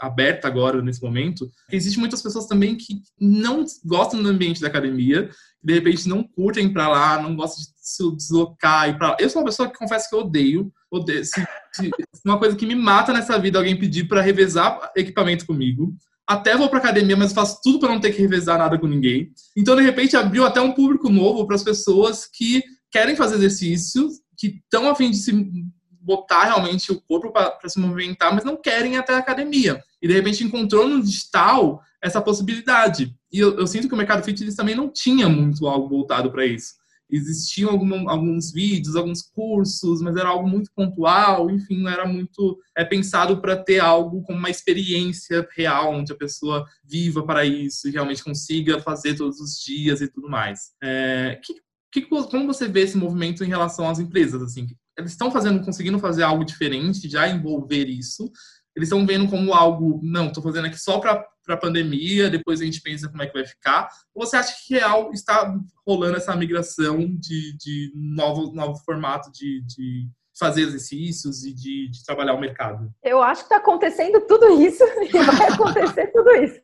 aberta 0.00 0.48
agora 0.48 0.80
nesse 0.80 1.02
momento, 1.02 1.50
que 1.68 1.76
existe 1.76 1.98
muitas 1.98 2.22
pessoas 2.22 2.46
também 2.46 2.76
que 2.76 3.02
não 3.20 3.64
gostam 3.84 4.22
do 4.22 4.28
ambiente 4.28 4.60
da 4.60 4.68
academia, 4.68 5.28
que 5.28 5.66
de 5.66 5.74
repente 5.74 6.08
não 6.08 6.22
curtem 6.22 6.72
para 6.72 6.88
lá, 6.88 7.22
não 7.22 7.36
gostam 7.36 7.62
de 7.62 7.70
se 7.76 8.16
deslocar 8.16 8.88
e 8.88 8.96
para. 8.96 9.16
Eu 9.20 9.28
sou 9.28 9.42
uma 9.42 9.48
pessoa 9.48 9.68
que 9.68 9.78
confesso 9.78 10.08
que 10.08 10.14
eu 10.14 10.20
odeio, 10.20 10.72
odeio 10.90 11.24
se, 11.24 11.46
se, 11.72 11.90
uma 12.24 12.38
coisa 12.38 12.56
que 12.56 12.66
me 12.66 12.74
mata 12.74 13.12
nessa 13.12 13.38
vida 13.38 13.58
alguém 13.58 13.78
pedir 13.78 14.08
para 14.08 14.22
revezar 14.22 14.90
equipamento 14.96 15.46
comigo. 15.46 15.94
até 16.26 16.56
vou 16.56 16.68
para 16.68 16.78
academia, 16.78 17.16
mas 17.16 17.32
faço 17.32 17.60
tudo 17.62 17.80
para 17.80 17.90
não 17.90 18.00
ter 18.00 18.12
que 18.12 18.22
revezar 18.22 18.56
nada 18.56 18.78
com 18.78 18.86
ninguém. 18.86 19.32
Então, 19.56 19.76
de 19.76 19.82
repente, 19.82 20.16
abriu 20.16 20.44
até 20.44 20.60
um 20.60 20.72
público 20.72 21.08
novo 21.08 21.46
para 21.46 21.56
as 21.56 21.64
pessoas 21.64 22.26
que 22.26 22.62
querem 22.90 23.16
fazer 23.16 23.36
exercícios, 23.36 24.14
que 24.36 24.60
estão 24.62 24.88
a 24.88 24.94
fim 24.94 25.10
de 25.10 25.16
se 25.16 25.32
botar 26.00 26.44
realmente 26.44 26.90
o 26.90 27.00
corpo 27.00 27.30
para 27.30 27.68
se 27.68 27.78
movimentar, 27.78 28.34
mas 28.34 28.44
não 28.44 28.56
querem 28.56 28.94
ir 28.94 28.96
até 28.96 29.14
a 29.14 29.18
academia. 29.18 29.82
E 30.02 30.08
de 30.08 30.14
repente 30.14 30.44
encontrou 30.44 30.88
no 30.88 31.02
digital 31.02 31.80
essa 32.02 32.20
possibilidade. 32.20 33.14
E 33.32 33.38
eu, 33.38 33.58
eu 33.58 33.66
sinto 33.66 33.88
que 33.88 33.94
o 33.94 33.96
mercado 33.96 34.24
fitness 34.24 34.54
também 34.54 34.74
não 34.74 34.90
tinha 34.90 35.28
muito 35.28 35.66
algo 35.66 35.88
voltado 35.88 36.30
para 36.30 36.46
isso. 36.46 36.80
Existiam 37.12 37.70
algum, 37.70 38.08
alguns 38.08 38.52
vídeos, 38.52 38.94
alguns 38.94 39.22
cursos, 39.22 40.00
mas 40.00 40.16
era 40.16 40.28
algo 40.28 40.48
muito 40.48 40.70
pontual, 40.74 41.50
enfim, 41.50 41.82
não 41.82 41.90
era 41.90 42.06
muito 42.06 42.58
é, 42.76 42.84
pensado 42.84 43.40
para 43.40 43.56
ter 43.56 43.80
algo 43.80 44.22
como 44.22 44.38
uma 44.38 44.48
experiência 44.48 45.46
real, 45.56 45.92
onde 45.92 46.12
a 46.12 46.16
pessoa 46.16 46.64
viva 46.84 47.24
para 47.24 47.44
isso 47.44 47.88
e 47.88 47.90
realmente 47.90 48.22
consiga 48.22 48.80
fazer 48.80 49.16
todos 49.16 49.40
os 49.40 49.58
dias 49.58 50.00
e 50.00 50.08
tudo 50.08 50.28
mais. 50.28 50.70
É, 50.82 51.40
que, 51.42 51.54
que, 51.92 52.02
como 52.02 52.46
você 52.46 52.68
vê 52.68 52.82
esse 52.82 52.96
movimento 52.96 53.42
em 53.42 53.48
relação 53.48 53.88
às 53.88 53.98
empresas? 53.98 54.40
Assim, 54.40 54.68
eles 54.96 55.10
estão 55.10 55.32
fazendo, 55.32 55.64
conseguindo 55.64 55.98
fazer 55.98 56.22
algo 56.22 56.44
diferente, 56.44 57.08
já 57.08 57.28
envolver 57.28 57.88
isso. 57.88 58.30
Eles 58.76 58.88
estão 58.88 59.04
vendo 59.06 59.28
como 59.28 59.52
algo, 59.52 60.00
não, 60.02 60.28
estou 60.28 60.42
fazendo 60.42 60.66
aqui 60.66 60.78
só 60.78 60.98
para 60.98 61.26
a 61.48 61.56
pandemia, 61.56 62.30
depois 62.30 62.60
a 62.60 62.64
gente 62.64 62.80
pensa 62.80 63.08
como 63.08 63.22
é 63.22 63.26
que 63.26 63.34
vai 63.34 63.44
ficar. 63.44 63.88
Ou 64.14 64.24
você 64.24 64.36
acha 64.36 64.54
que 64.66 64.74
real 64.74 65.10
está 65.12 65.52
rolando 65.86 66.16
essa 66.16 66.34
migração 66.36 66.98
de, 66.98 67.56
de 67.56 67.92
novo, 67.94 68.52
novo 68.52 68.76
formato 68.84 69.30
de, 69.32 69.62
de 69.62 70.08
fazer 70.38 70.62
exercícios 70.62 71.44
e 71.44 71.52
de, 71.52 71.90
de 71.90 72.04
trabalhar 72.04 72.34
o 72.34 72.40
mercado? 72.40 72.90
Eu 73.02 73.22
acho 73.22 73.42
que 73.42 73.46
está 73.46 73.56
acontecendo 73.56 74.20
tudo 74.22 74.62
isso 74.62 74.82
e 75.02 75.18
vai 75.18 75.48
acontecer 75.48 76.06
tudo 76.08 76.30
isso. 76.36 76.60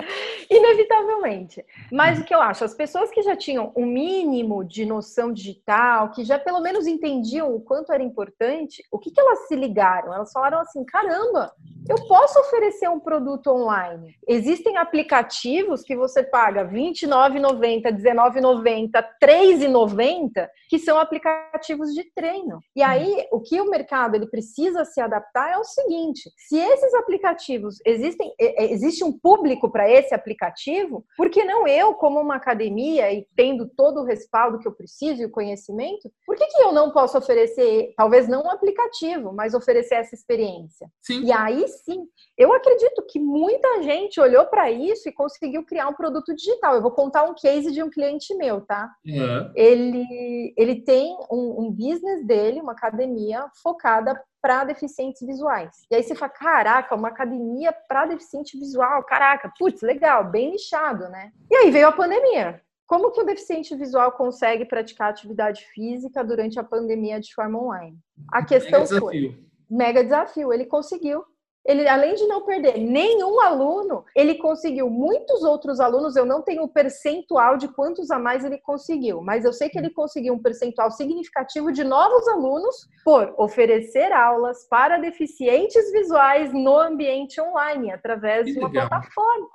Inevitavelmente. 0.50 1.64
Mas 1.90 2.18
o 2.18 2.24
que 2.24 2.34
eu 2.34 2.40
acho, 2.40 2.64
as 2.64 2.74
pessoas 2.74 3.10
que 3.10 3.22
já 3.22 3.36
tinham 3.36 3.72
um 3.76 3.86
mínimo 3.86 4.64
de 4.64 4.84
noção 4.84 5.32
digital, 5.32 6.10
que 6.10 6.24
já 6.24 6.38
pelo 6.38 6.60
menos 6.60 6.86
entendiam 6.86 7.54
o 7.54 7.60
quanto 7.60 7.92
era 7.92 8.02
importante, 8.02 8.82
o 8.90 8.98
que, 8.98 9.10
que 9.10 9.20
elas 9.20 9.46
se 9.48 9.56
ligaram? 9.56 10.14
Elas 10.14 10.32
falaram 10.32 10.60
assim: 10.60 10.84
caramba, 10.84 11.52
eu 11.88 11.96
posso 12.06 12.38
oferecer 12.38 12.88
um 12.88 13.00
produto 13.00 13.48
online. 13.48 14.14
Existem 14.28 14.76
aplicativos 14.76 15.82
que 15.82 15.96
você 15.96 16.22
paga 16.22 16.62
R$ 16.62 16.78
29,90, 16.78 17.84
R$19,90, 17.84 18.90
R$3,90, 18.94 20.48
que 20.68 20.78
são 20.78 20.98
aplicativos 20.98 21.92
de 21.92 22.04
treino. 22.14 22.60
E 22.76 22.82
aí, 22.82 23.26
o 23.32 23.40
que 23.40 23.60
o 23.60 23.68
mercado 23.68 24.14
ele 24.14 24.26
precisa 24.26 24.84
se 24.84 25.00
adaptar 25.00 25.52
é 25.52 25.58
o 25.58 25.64
seguinte: 25.64 26.30
se 26.36 26.56
esses 26.56 26.94
aplicativos 26.94 27.78
existem, 27.84 28.32
existe 28.38 29.02
um 29.02 29.12
público 29.12 29.70
para 29.70 29.89
esse 29.90 30.14
aplicativo, 30.14 31.04
por 31.16 31.30
que 31.30 31.44
não 31.44 31.66
eu, 31.66 31.94
como 31.94 32.20
uma 32.20 32.36
academia 32.36 33.12
e 33.12 33.26
tendo 33.36 33.68
todo 33.68 34.00
o 34.00 34.04
respaldo 34.04 34.58
que 34.58 34.68
eu 34.68 34.72
preciso 34.72 35.22
e 35.22 35.26
o 35.26 35.30
conhecimento, 35.30 36.10
por 36.26 36.36
que, 36.36 36.46
que 36.46 36.62
eu 36.62 36.72
não 36.72 36.90
posso 36.90 37.18
oferecer, 37.18 37.92
talvez 37.96 38.28
não 38.28 38.42
um 38.42 38.50
aplicativo, 38.50 39.32
mas 39.32 39.54
oferecer 39.54 39.96
essa 39.96 40.14
experiência? 40.14 40.88
Sim. 41.00 41.24
E 41.24 41.32
aí 41.32 41.66
sim, 41.68 42.04
eu 42.36 42.52
acredito 42.52 43.04
que 43.08 43.18
muita 43.18 43.82
gente 43.82 44.20
olhou 44.20 44.46
para 44.46 44.70
isso 44.70 45.08
e 45.08 45.12
conseguiu 45.12 45.64
criar 45.64 45.88
um 45.88 45.94
produto 45.94 46.34
digital. 46.34 46.74
Eu 46.74 46.82
vou 46.82 46.92
contar 46.92 47.24
um 47.24 47.34
case 47.34 47.72
de 47.72 47.82
um 47.82 47.90
cliente 47.90 48.34
meu, 48.34 48.60
tá? 48.60 48.90
Uhum. 49.04 49.52
Ele, 49.54 50.54
ele 50.56 50.82
tem 50.82 51.16
um, 51.30 51.64
um 51.64 51.70
business 51.70 52.26
dele, 52.26 52.60
uma 52.60 52.72
academia 52.72 53.46
focada 53.62 54.20
para 54.40 54.64
deficientes 54.64 55.26
visuais. 55.26 55.84
E 55.90 55.94
aí 55.94 56.02
você 56.02 56.14
fala, 56.14 56.30
caraca, 56.30 56.94
uma 56.94 57.08
academia 57.08 57.72
para 57.72 58.06
deficiente 58.06 58.58
visual, 58.58 59.02
caraca, 59.04 59.52
putz, 59.58 59.82
legal, 59.82 60.24
bem 60.30 60.52
nichado, 60.52 61.08
né? 61.08 61.32
E 61.50 61.56
aí 61.56 61.70
veio 61.70 61.88
a 61.88 61.92
pandemia. 61.92 62.60
Como 62.86 63.12
que 63.12 63.20
o 63.20 63.24
deficiente 63.24 63.74
visual 63.76 64.10
consegue 64.12 64.64
praticar 64.64 65.10
atividade 65.10 65.64
física 65.72 66.24
durante 66.24 66.58
a 66.58 66.64
pandemia 66.64 67.20
de 67.20 67.32
forma 67.32 67.62
online? 67.62 67.96
A 68.32 68.44
questão 68.44 68.80
mega 68.80 68.98
foi 68.98 69.38
mega 69.70 70.02
desafio. 70.02 70.52
Ele 70.52 70.66
conseguiu 70.66 71.24
ele, 71.64 71.86
além 71.86 72.14
de 72.14 72.26
não 72.26 72.44
perder 72.44 72.78
nenhum 72.78 73.40
aluno, 73.40 74.04
ele 74.16 74.36
conseguiu 74.36 74.88
muitos 74.88 75.42
outros 75.42 75.78
alunos. 75.78 76.16
Eu 76.16 76.24
não 76.24 76.42
tenho 76.42 76.62
o 76.62 76.68
percentual 76.68 77.56
de 77.56 77.68
quantos 77.68 78.10
a 78.10 78.18
mais 78.18 78.44
ele 78.44 78.58
conseguiu, 78.58 79.20
mas 79.20 79.44
eu 79.44 79.52
sei 79.52 79.68
que 79.68 79.78
ele 79.78 79.90
conseguiu 79.90 80.34
um 80.34 80.42
percentual 80.42 80.90
significativo 80.90 81.70
de 81.70 81.84
novos 81.84 82.26
alunos 82.28 82.88
por 83.04 83.34
oferecer 83.36 84.12
aulas 84.12 84.66
para 84.68 84.98
deficientes 84.98 85.92
visuais 85.92 86.52
no 86.52 86.76
ambiente 86.76 87.40
online, 87.40 87.92
através 87.92 88.46
de 88.46 88.58
uma 88.58 88.70
plataforma. 88.70 89.48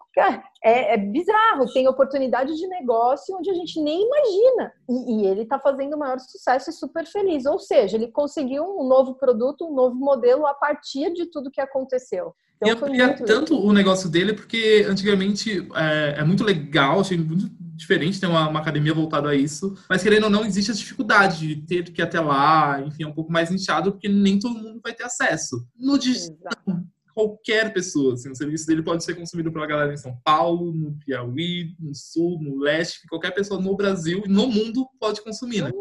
É, 0.64 0.94
é, 0.94 0.98
bizarro, 0.98 1.72
tem 1.74 1.88
oportunidade 1.88 2.56
de 2.56 2.68
negócio 2.68 3.36
onde 3.36 3.50
a 3.50 3.54
gente 3.54 3.80
nem 3.82 4.02
imagina. 4.06 4.72
E, 4.90 5.22
e 5.22 5.28
ele 5.28 5.42
está 5.42 5.60
fazendo 5.60 5.96
o 5.96 6.00
maior 6.00 6.20
sucesso 6.20 6.70
e 6.70 6.74
super 6.74 7.06
feliz. 7.06 7.46
Ou 7.46 7.60
seja, 7.60 7.98
ele 7.98 8.08
conseguiu 8.08 8.64
um 8.64 8.88
novo 8.88 9.16
produto, 9.16 9.68
um 9.68 9.74
novo 9.74 9.96
modelo 9.96 10.46
a 10.46 10.54
partir 10.54 11.14
de 11.14 11.26
tudo 11.26 11.52
que 11.52 11.62
aconteceu. 11.62 12.34
Então, 12.58 12.70
e 12.70 13.02
amplia 13.02 13.14
tanto 13.26 13.54
legal. 13.54 13.70
o 13.70 13.74
negócio 13.74 14.10
dele, 14.10 14.34
porque 14.34 14.86
antigamente 14.90 15.68
é, 15.76 16.16
é, 16.20 16.24
muito 16.24 16.44
legal, 16.44 17.02
achei 17.02 17.18
muito 17.18 17.50
diferente 17.76 18.20
ter 18.20 18.28
uma, 18.28 18.48
uma, 18.48 18.60
academia 18.62 18.94
voltada 18.94 19.30
a 19.30 19.36
isso, 19.36 19.76
mas 19.90 20.02
querendo 20.02 20.26
ou 20.26 20.30
não, 20.30 20.46
existe 20.46 20.72
a 20.72 20.74
dificuldade 20.74 21.40
de 21.40 21.56
ter 21.58 21.84
que 21.92 22.02
ir 22.02 22.04
até 22.04 22.20
lá, 22.22 22.82
enfim, 22.82 23.04
é 23.04 23.08
um 23.08 23.14
pouco 23.14 23.32
mais 23.32 23.50
nichado, 23.50 23.92
porque 23.92 24.08
nem 24.08 24.40
todo 24.40 24.58
mundo 24.58 24.80
vai 24.82 24.94
ter 24.94 25.04
acesso. 25.04 25.68
No 25.78 26.00
digital, 26.00 26.54
qualquer 27.16 27.74
pessoa. 27.74 28.14
Assim, 28.14 28.30
o 28.30 28.36
serviço 28.36 28.68
dele 28.68 28.84
pode 28.84 29.04
ser 29.04 29.16
consumido 29.16 29.52
pela 29.52 29.66
galera 29.66 29.94
em 29.94 29.98
São 29.98 30.16
Paulo, 30.24 30.74
no 30.74 31.00
Piauí, 31.00 31.74
no 31.80 31.96
Sul, 31.96 32.38
no 32.42 32.60
Leste, 32.60 33.08
qualquer 33.08 33.32
pessoa 33.32 33.60
no 33.60 33.76
Brasil 33.76 34.24
e 34.26 34.30
no 34.30 34.48
mundo 34.48 34.86
pode 35.00 35.24
consumir, 35.24 35.64
né? 35.64 35.72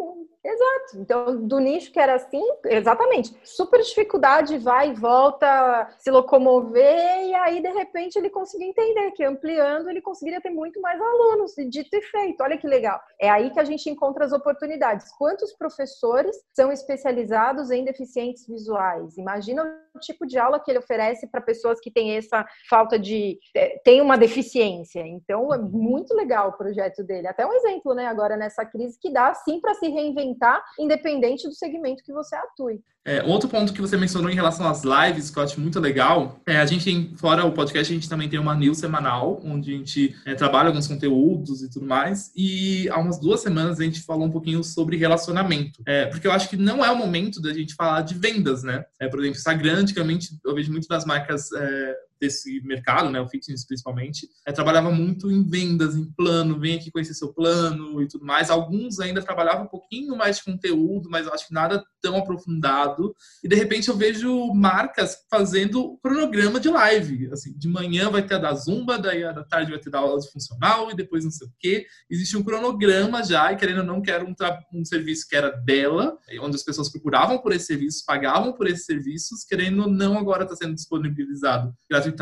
Exato. 0.64 0.98
Então, 0.98 1.46
do 1.46 1.58
nicho 1.58 1.92
que 1.92 1.98
era 1.98 2.14
assim, 2.14 2.42
exatamente. 2.64 3.36
Super 3.44 3.80
dificuldade, 3.80 4.58
vai 4.58 4.90
e 4.90 4.94
volta, 4.94 5.88
se 5.98 6.10
locomover, 6.10 7.26
e 7.26 7.34
aí, 7.34 7.60
de 7.60 7.70
repente, 7.70 8.16
ele 8.16 8.30
conseguiu 8.30 8.68
entender 8.68 9.10
que 9.12 9.24
ampliando 9.24 9.88
ele 9.88 10.00
conseguiria 10.00 10.40
ter 10.40 10.50
muito 10.50 10.80
mais 10.80 11.00
alunos, 11.00 11.54
dito 11.68 11.94
e 11.94 12.02
feito. 12.02 12.42
Olha 12.42 12.58
que 12.58 12.66
legal. 12.66 13.00
É 13.20 13.30
aí 13.30 13.50
que 13.50 13.60
a 13.60 13.64
gente 13.64 13.88
encontra 13.88 14.24
as 14.24 14.32
oportunidades. 14.32 15.10
Quantos 15.16 15.52
professores 15.52 16.36
são 16.52 16.72
especializados 16.72 17.70
em 17.70 17.84
deficientes 17.84 18.46
visuais? 18.46 19.16
Imagina 19.16 19.62
o 19.94 19.98
tipo 19.98 20.26
de 20.26 20.38
aula 20.38 20.58
que 20.58 20.70
ele 20.70 20.78
oferece 20.78 21.26
para 21.26 21.40
pessoas 21.40 21.80
que 21.80 21.90
têm 21.90 22.16
essa 22.16 22.44
falta 22.68 22.98
de. 22.98 23.38
É, 23.54 23.78
tem 23.84 24.00
uma 24.00 24.16
deficiência. 24.16 25.06
Então, 25.06 25.52
é 25.52 25.58
muito 25.58 26.14
legal 26.14 26.48
o 26.48 26.56
projeto 26.56 27.02
dele. 27.02 27.28
Até 27.28 27.46
um 27.46 27.52
exemplo, 27.52 27.94
né, 27.94 28.06
agora 28.06 28.36
nessa 28.36 28.64
crise, 28.64 28.98
que 28.98 29.12
dá 29.12 29.32
sim 29.34 29.60
para 29.60 29.74
se 29.74 29.88
reinventar 29.88 30.53
independente 30.78 31.48
do 31.48 31.54
segmento 31.54 32.02
que 32.02 32.12
você 32.12 32.34
atue. 32.36 32.82
É, 33.06 33.22
outro 33.22 33.50
ponto 33.50 33.74
que 33.74 33.82
você 33.82 33.98
mencionou 33.98 34.30
em 34.30 34.34
relação 34.34 34.66
às 34.66 34.82
lives, 34.82 35.30
que 35.30 35.38
eu 35.38 35.42
acho 35.42 35.60
muito 35.60 35.78
legal, 35.78 36.40
é 36.46 36.56
a 36.56 36.64
gente 36.64 37.12
fora 37.18 37.44
o 37.44 37.52
podcast, 37.52 37.92
a 37.92 37.94
gente 37.94 38.08
também 38.08 38.30
tem 38.30 38.38
uma 38.38 38.54
news 38.54 38.78
semanal, 38.78 39.42
onde 39.44 39.74
a 39.74 39.76
gente 39.76 40.16
é, 40.24 40.34
trabalha 40.34 40.68
alguns 40.68 40.88
conteúdos 40.88 41.62
e 41.62 41.68
tudo 41.68 41.84
mais. 41.84 42.32
E 42.34 42.88
há 42.88 42.98
umas 42.98 43.18
duas 43.18 43.40
semanas 43.40 43.78
a 43.78 43.84
gente 43.84 44.00
falou 44.00 44.26
um 44.26 44.30
pouquinho 44.30 44.64
sobre 44.64 44.96
relacionamento. 44.96 45.82
É, 45.84 46.06
porque 46.06 46.26
eu 46.26 46.32
acho 46.32 46.48
que 46.48 46.56
não 46.56 46.82
é 46.82 46.90
o 46.90 46.96
momento 46.96 47.42
da 47.42 47.52
gente 47.52 47.74
falar 47.74 48.00
de 48.00 48.14
vendas, 48.14 48.62
né? 48.62 48.82
É, 48.98 49.06
por 49.06 49.18
exemplo, 49.20 49.36
Instagram, 49.36 49.80
antigamente, 49.80 50.30
eu 50.42 50.54
vejo 50.54 50.72
muito 50.72 50.88
das 50.88 51.04
marcas 51.04 51.52
é, 51.52 51.96
desse 52.24 52.60
mercado, 52.62 53.10
né, 53.10 53.20
o 53.20 53.28
fitness 53.28 53.66
principalmente, 53.66 54.28
é, 54.46 54.52
trabalhava 54.52 54.90
muito 54.90 55.30
em 55.30 55.44
vendas, 55.46 55.94
em 55.94 56.04
plano, 56.12 56.58
vem 56.58 56.76
aqui 56.76 56.90
conhecer 56.90 57.14
seu 57.14 57.32
plano 57.32 58.00
e 58.02 58.08
tudo 58.08 58.24
mais. 58.24 58.50
Alguns 58.50 58.98
ainda 58.98 59.22
trabalhavam 59.22 59.64
um 59.64 59.68
pouquinho 59.68 60.16
mais 60.16 60.38
de 60.38 60.44
conteúdo, 60.44 61.08
mas 61.10 61.26
acho 61.26 61.48
que 61.48 61.54
nada 61.54 61.84
tão 62.00 62.16
aprofundado. 62.16 63.14
E 63.42 63.48
de 63.48 63.54
repente 63.54 63.88
eu 63.88 63.96
vejo 63.96 64.52
marcas 64.54 65.16
fazendo 65.30 65.98
cronograma 66.02 66.58
de 66.58 66.68
live. 66.68 67.30
Assim, 67.32 67.56
de 67.56 67.68
manhã 67.68 68.10
vai 68.10 68.22
ter 68.26 68.34
a 68.34 68.38
da 68.38 68.54
Zumba, 68.54 68.98
daí 68.98 69.24
a 69.24 69.32
da 69.32 69.44
tarde 69.44 69.70
vai 69.70 69.80
ter 69.80 69.90
da 69.90 69.98
aula 69.98 70.20
de 70.20 70.30
funcional 70.30 70.90
e 70.90 70.94
depois 70.94 71.24
não 71.24 71.30
sei 71.30 71.46
o 71.46 71.52
quê. 71.58 71.86
Existe 72.10 72.36
um 72.36 72.42
cronograma 72.42 73.22
já, 73.22 73.52
e 73.52 73.56
querendo 73.56 73.78
ou 73.78 73.84
não, 73.84 74.02
quero 74.02 74.26
um, 74.26 74.34
um 74.72 74.84
serviço 74.84 75.28
que 75.28 75.36
era 75.36 75.50
dela, 75.50 76.16
onde 76.40 76.56
as 76.56 76.62
pessoas 76.62 76.90
procuravam 76.90 77.38
por 77.38 77.52
esse 77.52 77.66
serviço, 77.66 78.04
pagavam 78.06 78.52
por 78.52 78.66
esses 78.66 78.84
serviços, 78.84 79.44
querendo 79.44 79.82
ou 79.82 79.90
não, 79.90 80.18
agora 80.18 80.44
está 80.44 80.56
sendo 80.56 80.74
disponibilizado 80.74 81.74
gratuitamente 81.88 82.13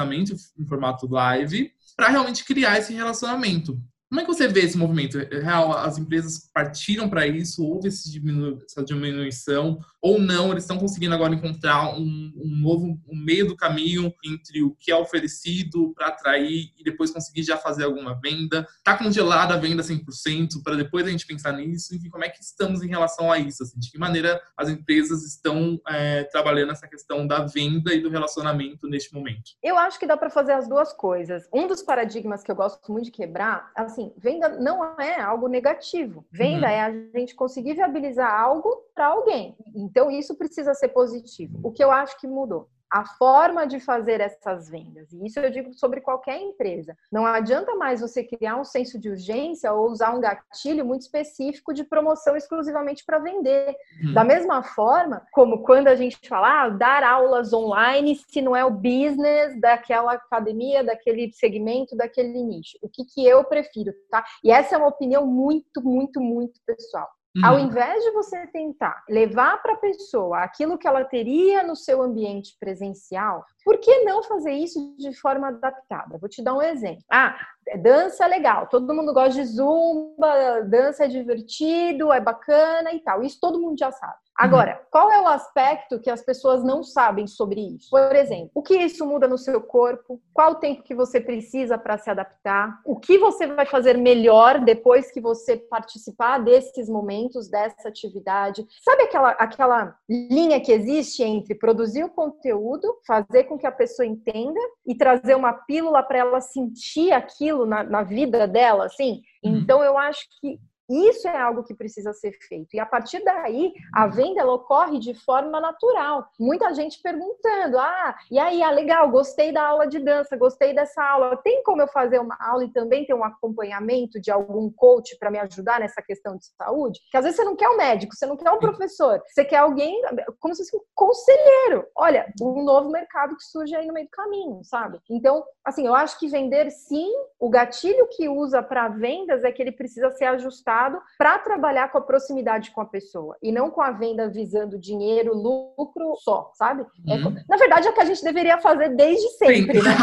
em 0.58 0.66
formato 0.66 1.06
live, 1.06 1.72
para 1.96 2.08
realmente 2.08 2.44
criar 2.44 2.78
esse 2.78 2.92
relacionamento. 2.92 3.80
Como 4.12 4.20
é 4.20 4.24
que 4.26 4.30
você 4.30 4.46
vê 4.46 4.60
esse 4.60 4.76
movimento? 4.76 5.18
É 5.18 5.40
real, 5.40 5.72
as 5.72 5.96
empresas 5.96 6.50
partiram 6.52 7.08
para 7.08 7.26
isso? 7.26 7.64
Houve 7.64 7.88
diminu 7.88 8.58
essa 8.62 8.84
diminuição? 8.84 9.78
Ou 10.02 10.20
não? 10.20 10.50
Eles 10.50 10.64
estão 10.64 10.76
conseguindo 10.76 11.14
agora 11.14 11.34
encontrar 11.34 11.94
um, 11.94 12.30
um 12.36 12.56
novo 12.60 13.00
um 13.08 13.16
meio 13.16 13.46
do 13.46 13.56
caminho 13.56 14.12
entre 14.22 14.62
o 14.62 14.76
que 14.78 14.90
é 14.90 14.96
oferecido 14.96 15.94
para 15.94 16.08
atrair 16.08 16.72
e 16.78 16.84
depois 16.84 17.10
conseguir 17.10 17.42
já 17.42 17.56
fazer 17.56 17.84
alguma 17.84 18.12
venda? 18.20 18.68
Está 18.76 18.98
congelada 18.98 19.54
a 19.54 19.56
venda 19.56 19.82
100% 19.82 20.62
para 20.62 20.76
depois 20.76 21.06
a 21.06 21.10
gente 21.10 21.26
pensar 21.26 21.52
nisso? 21.52 21.94
Enfim, 21.94 22.10
como 22.10 22.22
é 22.22 22.28
que 22.28 22.42
estamos 22.42 22.82
em 22.82 22.88
relação 22.88 23.32
a 23.32 23.38
isso? 23.38 23.62
Assim, 23.62 23.80
de 23.80 23.90
que 23.90 23.98
maneira 23.98 24.42
as 24.58 24.68
empresas 24.68 25.24
estão 25.24 25.80
é, 25.88 26.24
trabalhando 26.24 26.72
essa 26.72 26.86
questão 26.86 27.26
da 27.26 27.46
venda 27.46 27.94
e 27.94 28.02
do 28.02 28.10
relacionamento 28.10 28.86
neste 28.86 29.14
momento? 29.14 29.52
Eu 29.62 29.78
acho 29.78 29.98
que 29.98 30.06
dá 30.06 30.18
para 30.18 30.28
fazer 30.28 30.52
as 30.52 30.68
duas 30.68 30.92
coisas. 30.92 31.48
Um 31.50 31.66
dos 31.66 31.80
paradigmas 31.80 32.42
que 32.42 32.50
eu 32.50 32.56
gosto 32.56 32.92
muito 32.92 33.06
de 33.06 33.10
quebrar, 33.10 33.72
assim, 34.02 34.12
venda 34.16 34.48
não 34.48 34.98
é 35.00 35.20
algo 35.20 35.48
negativo. 35.48 36.24
Venda 36.30 36.66
uhum. 36.66 36.72
é 36.72 36.80
a 36.80 36.90
gente 37.18 37.34
conseguir 37.34 37.74
viabilizar 37.74 38.32
algo 38.32 38.68
para 38.94 39.08
alguém. 39.08 39.56
Então 39.74 40.10
isso 40.10 40.36
precisa 40.36 40.74
ser 40.74 40.88
positivo. 40.88 41.58
O 41.62 41.70
que 41.70 41.82
eu 41.82 41.90
acho 41.90 42.18
que 42.18 42.26
mudou 42.26 42.68
a 42.92 43.06
forma 43.06 43.66
de 43.66 43.80
fazer 43.80 44.20
essas 44.20 44.68
vendas. 44.68 45.10
E 45.12 45.24
isso 45.24 45.40
eu 45.40 45.50
digo 45.50 45.72
sobre 45.72 46.02
qualquer 46.02 46.38
empresa. 46.38 46.94
Não 47.10 47.24
adianta 47.24 47.74
mais 47.74 48.02
você 48.02 48.22
criar 48.22 48.60
um 48.60 48.64
senso 48.64 48.98
de 48.98 49.08
urgência 49.08 49.72
ou 49.72 49.90
usar 49.90 50.14
um 50.14 50.20
gatilho 50.20 50.84
muito 50.84 51.00
específico 51.00 51.72
de 51.72 51.84
promoção 51.84 52.36
exclusivamente 52.36 53.02
para 53.06 53.18
vender. 53.18 53.74
Hum. 54.04 54.12
Da 54.12 54.22
mesma 54.22 54.62
forma, 54.62 55.26
como 55.32 55.62
quando 55.62 55.88
a 55.88 55.94
gente 55.94 56.28
fala 56.28 56.64
ah, 56.64 56.68
dar 56.68 57.02
aulas 57.02 57.54
online 57.54 58.20
se 58.28 58.42
não 58.42 58.54
é 58.54 58.62
o 58.62 58.70
business 58.70 59.58
daquela 59.58 60.12
academia, 60.12 60.84
daquele 60.84 61.32
segmento, 61.32 61.96
daquele 61.96 62.42
nicho. 62.42 62.76
O 62.82 62.90
que, 62.90 63.06
que 63.06 63.26
eu 63.26 63.42
prefiro, 63.44 63.94
tá? 64.10 64.22
E 64.44 64.50
essa 64.50 64.74
é 64.74 64.78
uma 64.78 64.88
opinião 64.88 65.26
muito, 65.26 65.82
muito, 65.82 66.20
muito 66.20 66.60
pessoal. 66.66 67.08
Uhum. 67.34 67.46
Ao 67.46 67.58
invés 67.58 68.04
de 68.04 68.10
você 68.10 68.46
tentar 68.48 69.04
levar 69.08 69.62
para 69.62 69.72
a 69.72 69.78
pessoa 69.78 70.40
aquilo 70.40 70.76
que 70.76 70.86
ela 70.86 71.02
teria 71.02 71.62
no 71.62 71.74
seu 71.74 72.02
ambiente 72.02 72.54
presencial, 72.60 73.46
por 73.64 73.78
que 73.78 74.04
não 74.04 74.22
fazer 74.22 74.52
isso 74.52 74.94
de 74.98 75.14
forma 75.14 75.48
adaptada? 75.48 76.18
Vou 76.18 76.28
te 76.28 76.42
dar 76.42 76.54
um 76.54 76.60
exemplo. 76.60 77.02
Ah, 77.10 77.34
dança 77.80 78.24
é 78.26 78.28
legal, 78.28 78.66
todo 78.66 78.94
mundo 78.94 79.14
gosta 79.14 79.40
de 79.40 79.46
zumba, 79.46 80.60
dança 80.62 81.06
é 81.06 81.08
divertido, 81.08 82.12
é 82.12 82.20
bacana 82.20 82.92
e 82.92 83.00
tal. 83.00 83.22
Isso 83.22 83.38
todo 83.40 83.60
mundo 83.60 83.78
já 83.78 83.90
sabe. 83.90 84.14
Agora, 84.42 84.72
uhum. 84.72 84.86
qual 84.90 85.12
é 85.12 85.20
o 85.20 85.28
aspecto 85.28 86.00
que 86.00 86.10
as 86.10 86.20
pessoas 86.20 86.64
não 86.64 86.82
sabem 86.82 87.28
sobre 87.28 87.60
isso? 87.60 87.90
Por 87.90 88.16
exemplo, 88.16 88.50
o 88.52 88.62
que 88.62 88.74
isso 88.74 89.06
muda 89.06 89.28
no 89.28 89.38
seu 89.38 89.60
corpo? 89.60 90.20
Qual 90.34 90.52
o 90.52 90.54
tempo 90.56 90.82
que 90.82 90.96
você 90.96 91.20
precisa 91.20 91.78
para 91.78 91.96
se 91.96 92.10
adaptar? 92.10 92.80
O 92.84 92.98
que 92.98 93.18
você 93.18 93.46
vai 93.46 93.66
fazer 93.66 93.96
melhor 93.96 94.58
depois 94.58 95.12
que 95.12 95.20
você 95.20 95.56
participar 95.56 96.38
desses 96.38 96.88
momentos, 96.88 97.48
dessa 97.48 97.88
atividade? 97.88 98.66
Sabe 98.82 99.04
aquela, 99.04 99.30
aquela 99.30 99.96
linha 100.08 100.60
que 100.60 100.72
existe 100.72 101.22
entre 101.22 101.54
produzir 101.54 102.02
o 102.02 102.10
conteúdo, 102.10 102.98
fazer 103.06 103.44
com 103.44 103.56
que 103.56 103.66
a 103.66 103.72
pessoa 103.72 104.04
entenda 104.04 104.58
e 104.84 104.96
trazer 104.96 105.36
uma 105.36 105.52
pílula 105.52 106.02
para 106.02 106.18
ela 106.18 106.40
sentir 106.40 107.12
aquilo 107.12 107.64
na, 107.64 107.84
na 107.84 108.02
vida 108.02 108.48
dela, 108.48 108.86
assim? 108.86 109.22
Uhum. 109.44 109.58
Então, 109.58 109.84
eu 109.84 109.96
acho 109.96 110.26
que 110.40 110.58
isso 110.88 111.28
é 111.28 111.40
algo 111.40 111.62
que 111.62 111.74
precisa 111.74 112.12
ser 112.12 112.32
feito. 112.48 112.74
E 112.74 112.80
a 112.80 112.86
partir 112.86 113.22
daí, 113.24 113.72
a 113.94 114.06
venda 114.06 114.40
ela 114.40 114.54
ocorre 114.54 114.98
de 114.98 115.14
forma 115.14 115.60
natural. 115.60 116.26
Muita 116.38 116.74
gente 116.74 117.00
perguntando: 117.00 117.78
ah, 117.78 118.16
e 118.30 118.38
aí, 118.38 118.62
ah, 118.62 118.70
legal, 118.70 119.10
gostei 119.10 119.52
da 119.52 119.64
aula 119.64 119.86
de 119.86 119.98
dança, 119.98 120.36
gostei 120.36 120.74
dessa 120.74 121.02
aula. 121.02 121.36
Tem 121.36 121.62
como 121.62 121.82
eu 121.82 121.88
fazer 121.88 122.18
uma 122.18 122.36
aula 122.40 122.64
e 122.64 122.72
também 122.72 123.06
ter 123.06 123.14
um 123.14 123.24
acompanhamento 123.24 124.20
de 124.20 124.30
algum 124.30 124.70
coach 124.70 125.16
para 125.18 125.30
me 125.30 125.38
ajudar 125.38 125.80
nessa 125.80 126.02
questão 126.02 126.36
de 126.36 126.46
saúde? 126.46 127.00
Que 127.10 127.16
às 127.16 127.24
vezes 127.24 127.36
você 127.36 127.44
não 127.44 127.56
quer 127.56 127.68
um 127.68 127.76
médico, 127.76 128.14
você 128.14 128.26
não 128.26 128.36
quer 128.36 128.50
um 128.50 128.58
professor, 128.58 129.22
você 129.26 129.44
quer 129.44 129.58
alguém 129.58 130.00
como 130.40 130.54
se 130.54 130.64
fosse 130.64 130.76
um 130.76 130.80
conselheiro. 130.94 131.86
Olha, 131.96 132.32
um 132.40 132.62
novo 132.62 132.90
mercado 132.90 133.36
que 133.36 133.44
surge 133.44 133.74
aí 133.74 133.86
no 133.86 133.94
meio 133.94 134.06
do 134.06 134.10
caminho, 134.10 134.60
sabe? 134.64 134.98
Então, 135.10 135.44
assim, 135.64 135.86
eu 135.86 135.94
acho 135.94 136.18
que 136.18 136.28
vender 136.28 136.70
sim, 136.70 137.10
o 137.38 137.48
gatilho 137.48 138.06
que 138.08 138.28
usa 138.28 138.62
para 138.62 138.88
vendas 138.88 139.44
é 139.44 139.52
que 139.52 139.62
ele 139.62 139.72
precisa 139.72 140.10
ser 140.10 140.24
ajustado 140.26 140.81
para 141.18 141.38
trabalhar 141.38 141.90
com 141.90 141.98
a 141.98 142.02
proximidade 142.02 142.70
com 142.70 142.80
a 142.80 142.86
pessoa 142.86 143.36
e 143.42 143.52
não 143.52 143.70
com 143.70 143.82
a 143.82 143.90
venda 143.90 144.28
visando 144.28 144.78
dinheiro, 144.78 145.34
lucro 145.34 146.16
só, 146.20 146.50
sabe? 146.54 146.84
É, 147.08 147.14
uhum. 147.14 147.34
na 147.48 147.56
verdade, 147.56 147.86
é 147.86 147.90
o 147.90 147.94
que 147.94 148.00
a 148.00 148.04
gente 148.04 148.22
deveria 148.24 148.58
fazer 148.58 148.90
desde 148.90 149.28
sempre, 149.30 149.80
Sim. 149.80 149.88
né? 149.88 149.94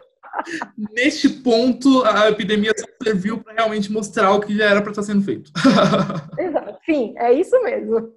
Neste 0.94 1.28
ponto, 1.28 2.04
a 2.04 2.28
epidemia 2.28 2.72
só 2.76 2.86
serviu 3.02 3.38
para 3.38 3.54
realmente 3.54 3.90
mostrar 3.90 4.32
o 4.32 4.40
que 4.40 4.56
já 4.56 4.64
era 4.64 4.82
para 4.82 4.90
estar 4.90 5.02
sendo 5.02 5.22
feito. 5.22 5.50
Exato. 6.38 6.70
Sim, 6.84 7.14
é 7.18 7.32
isso 7.32 7.62
mesmo. 7.62 8.10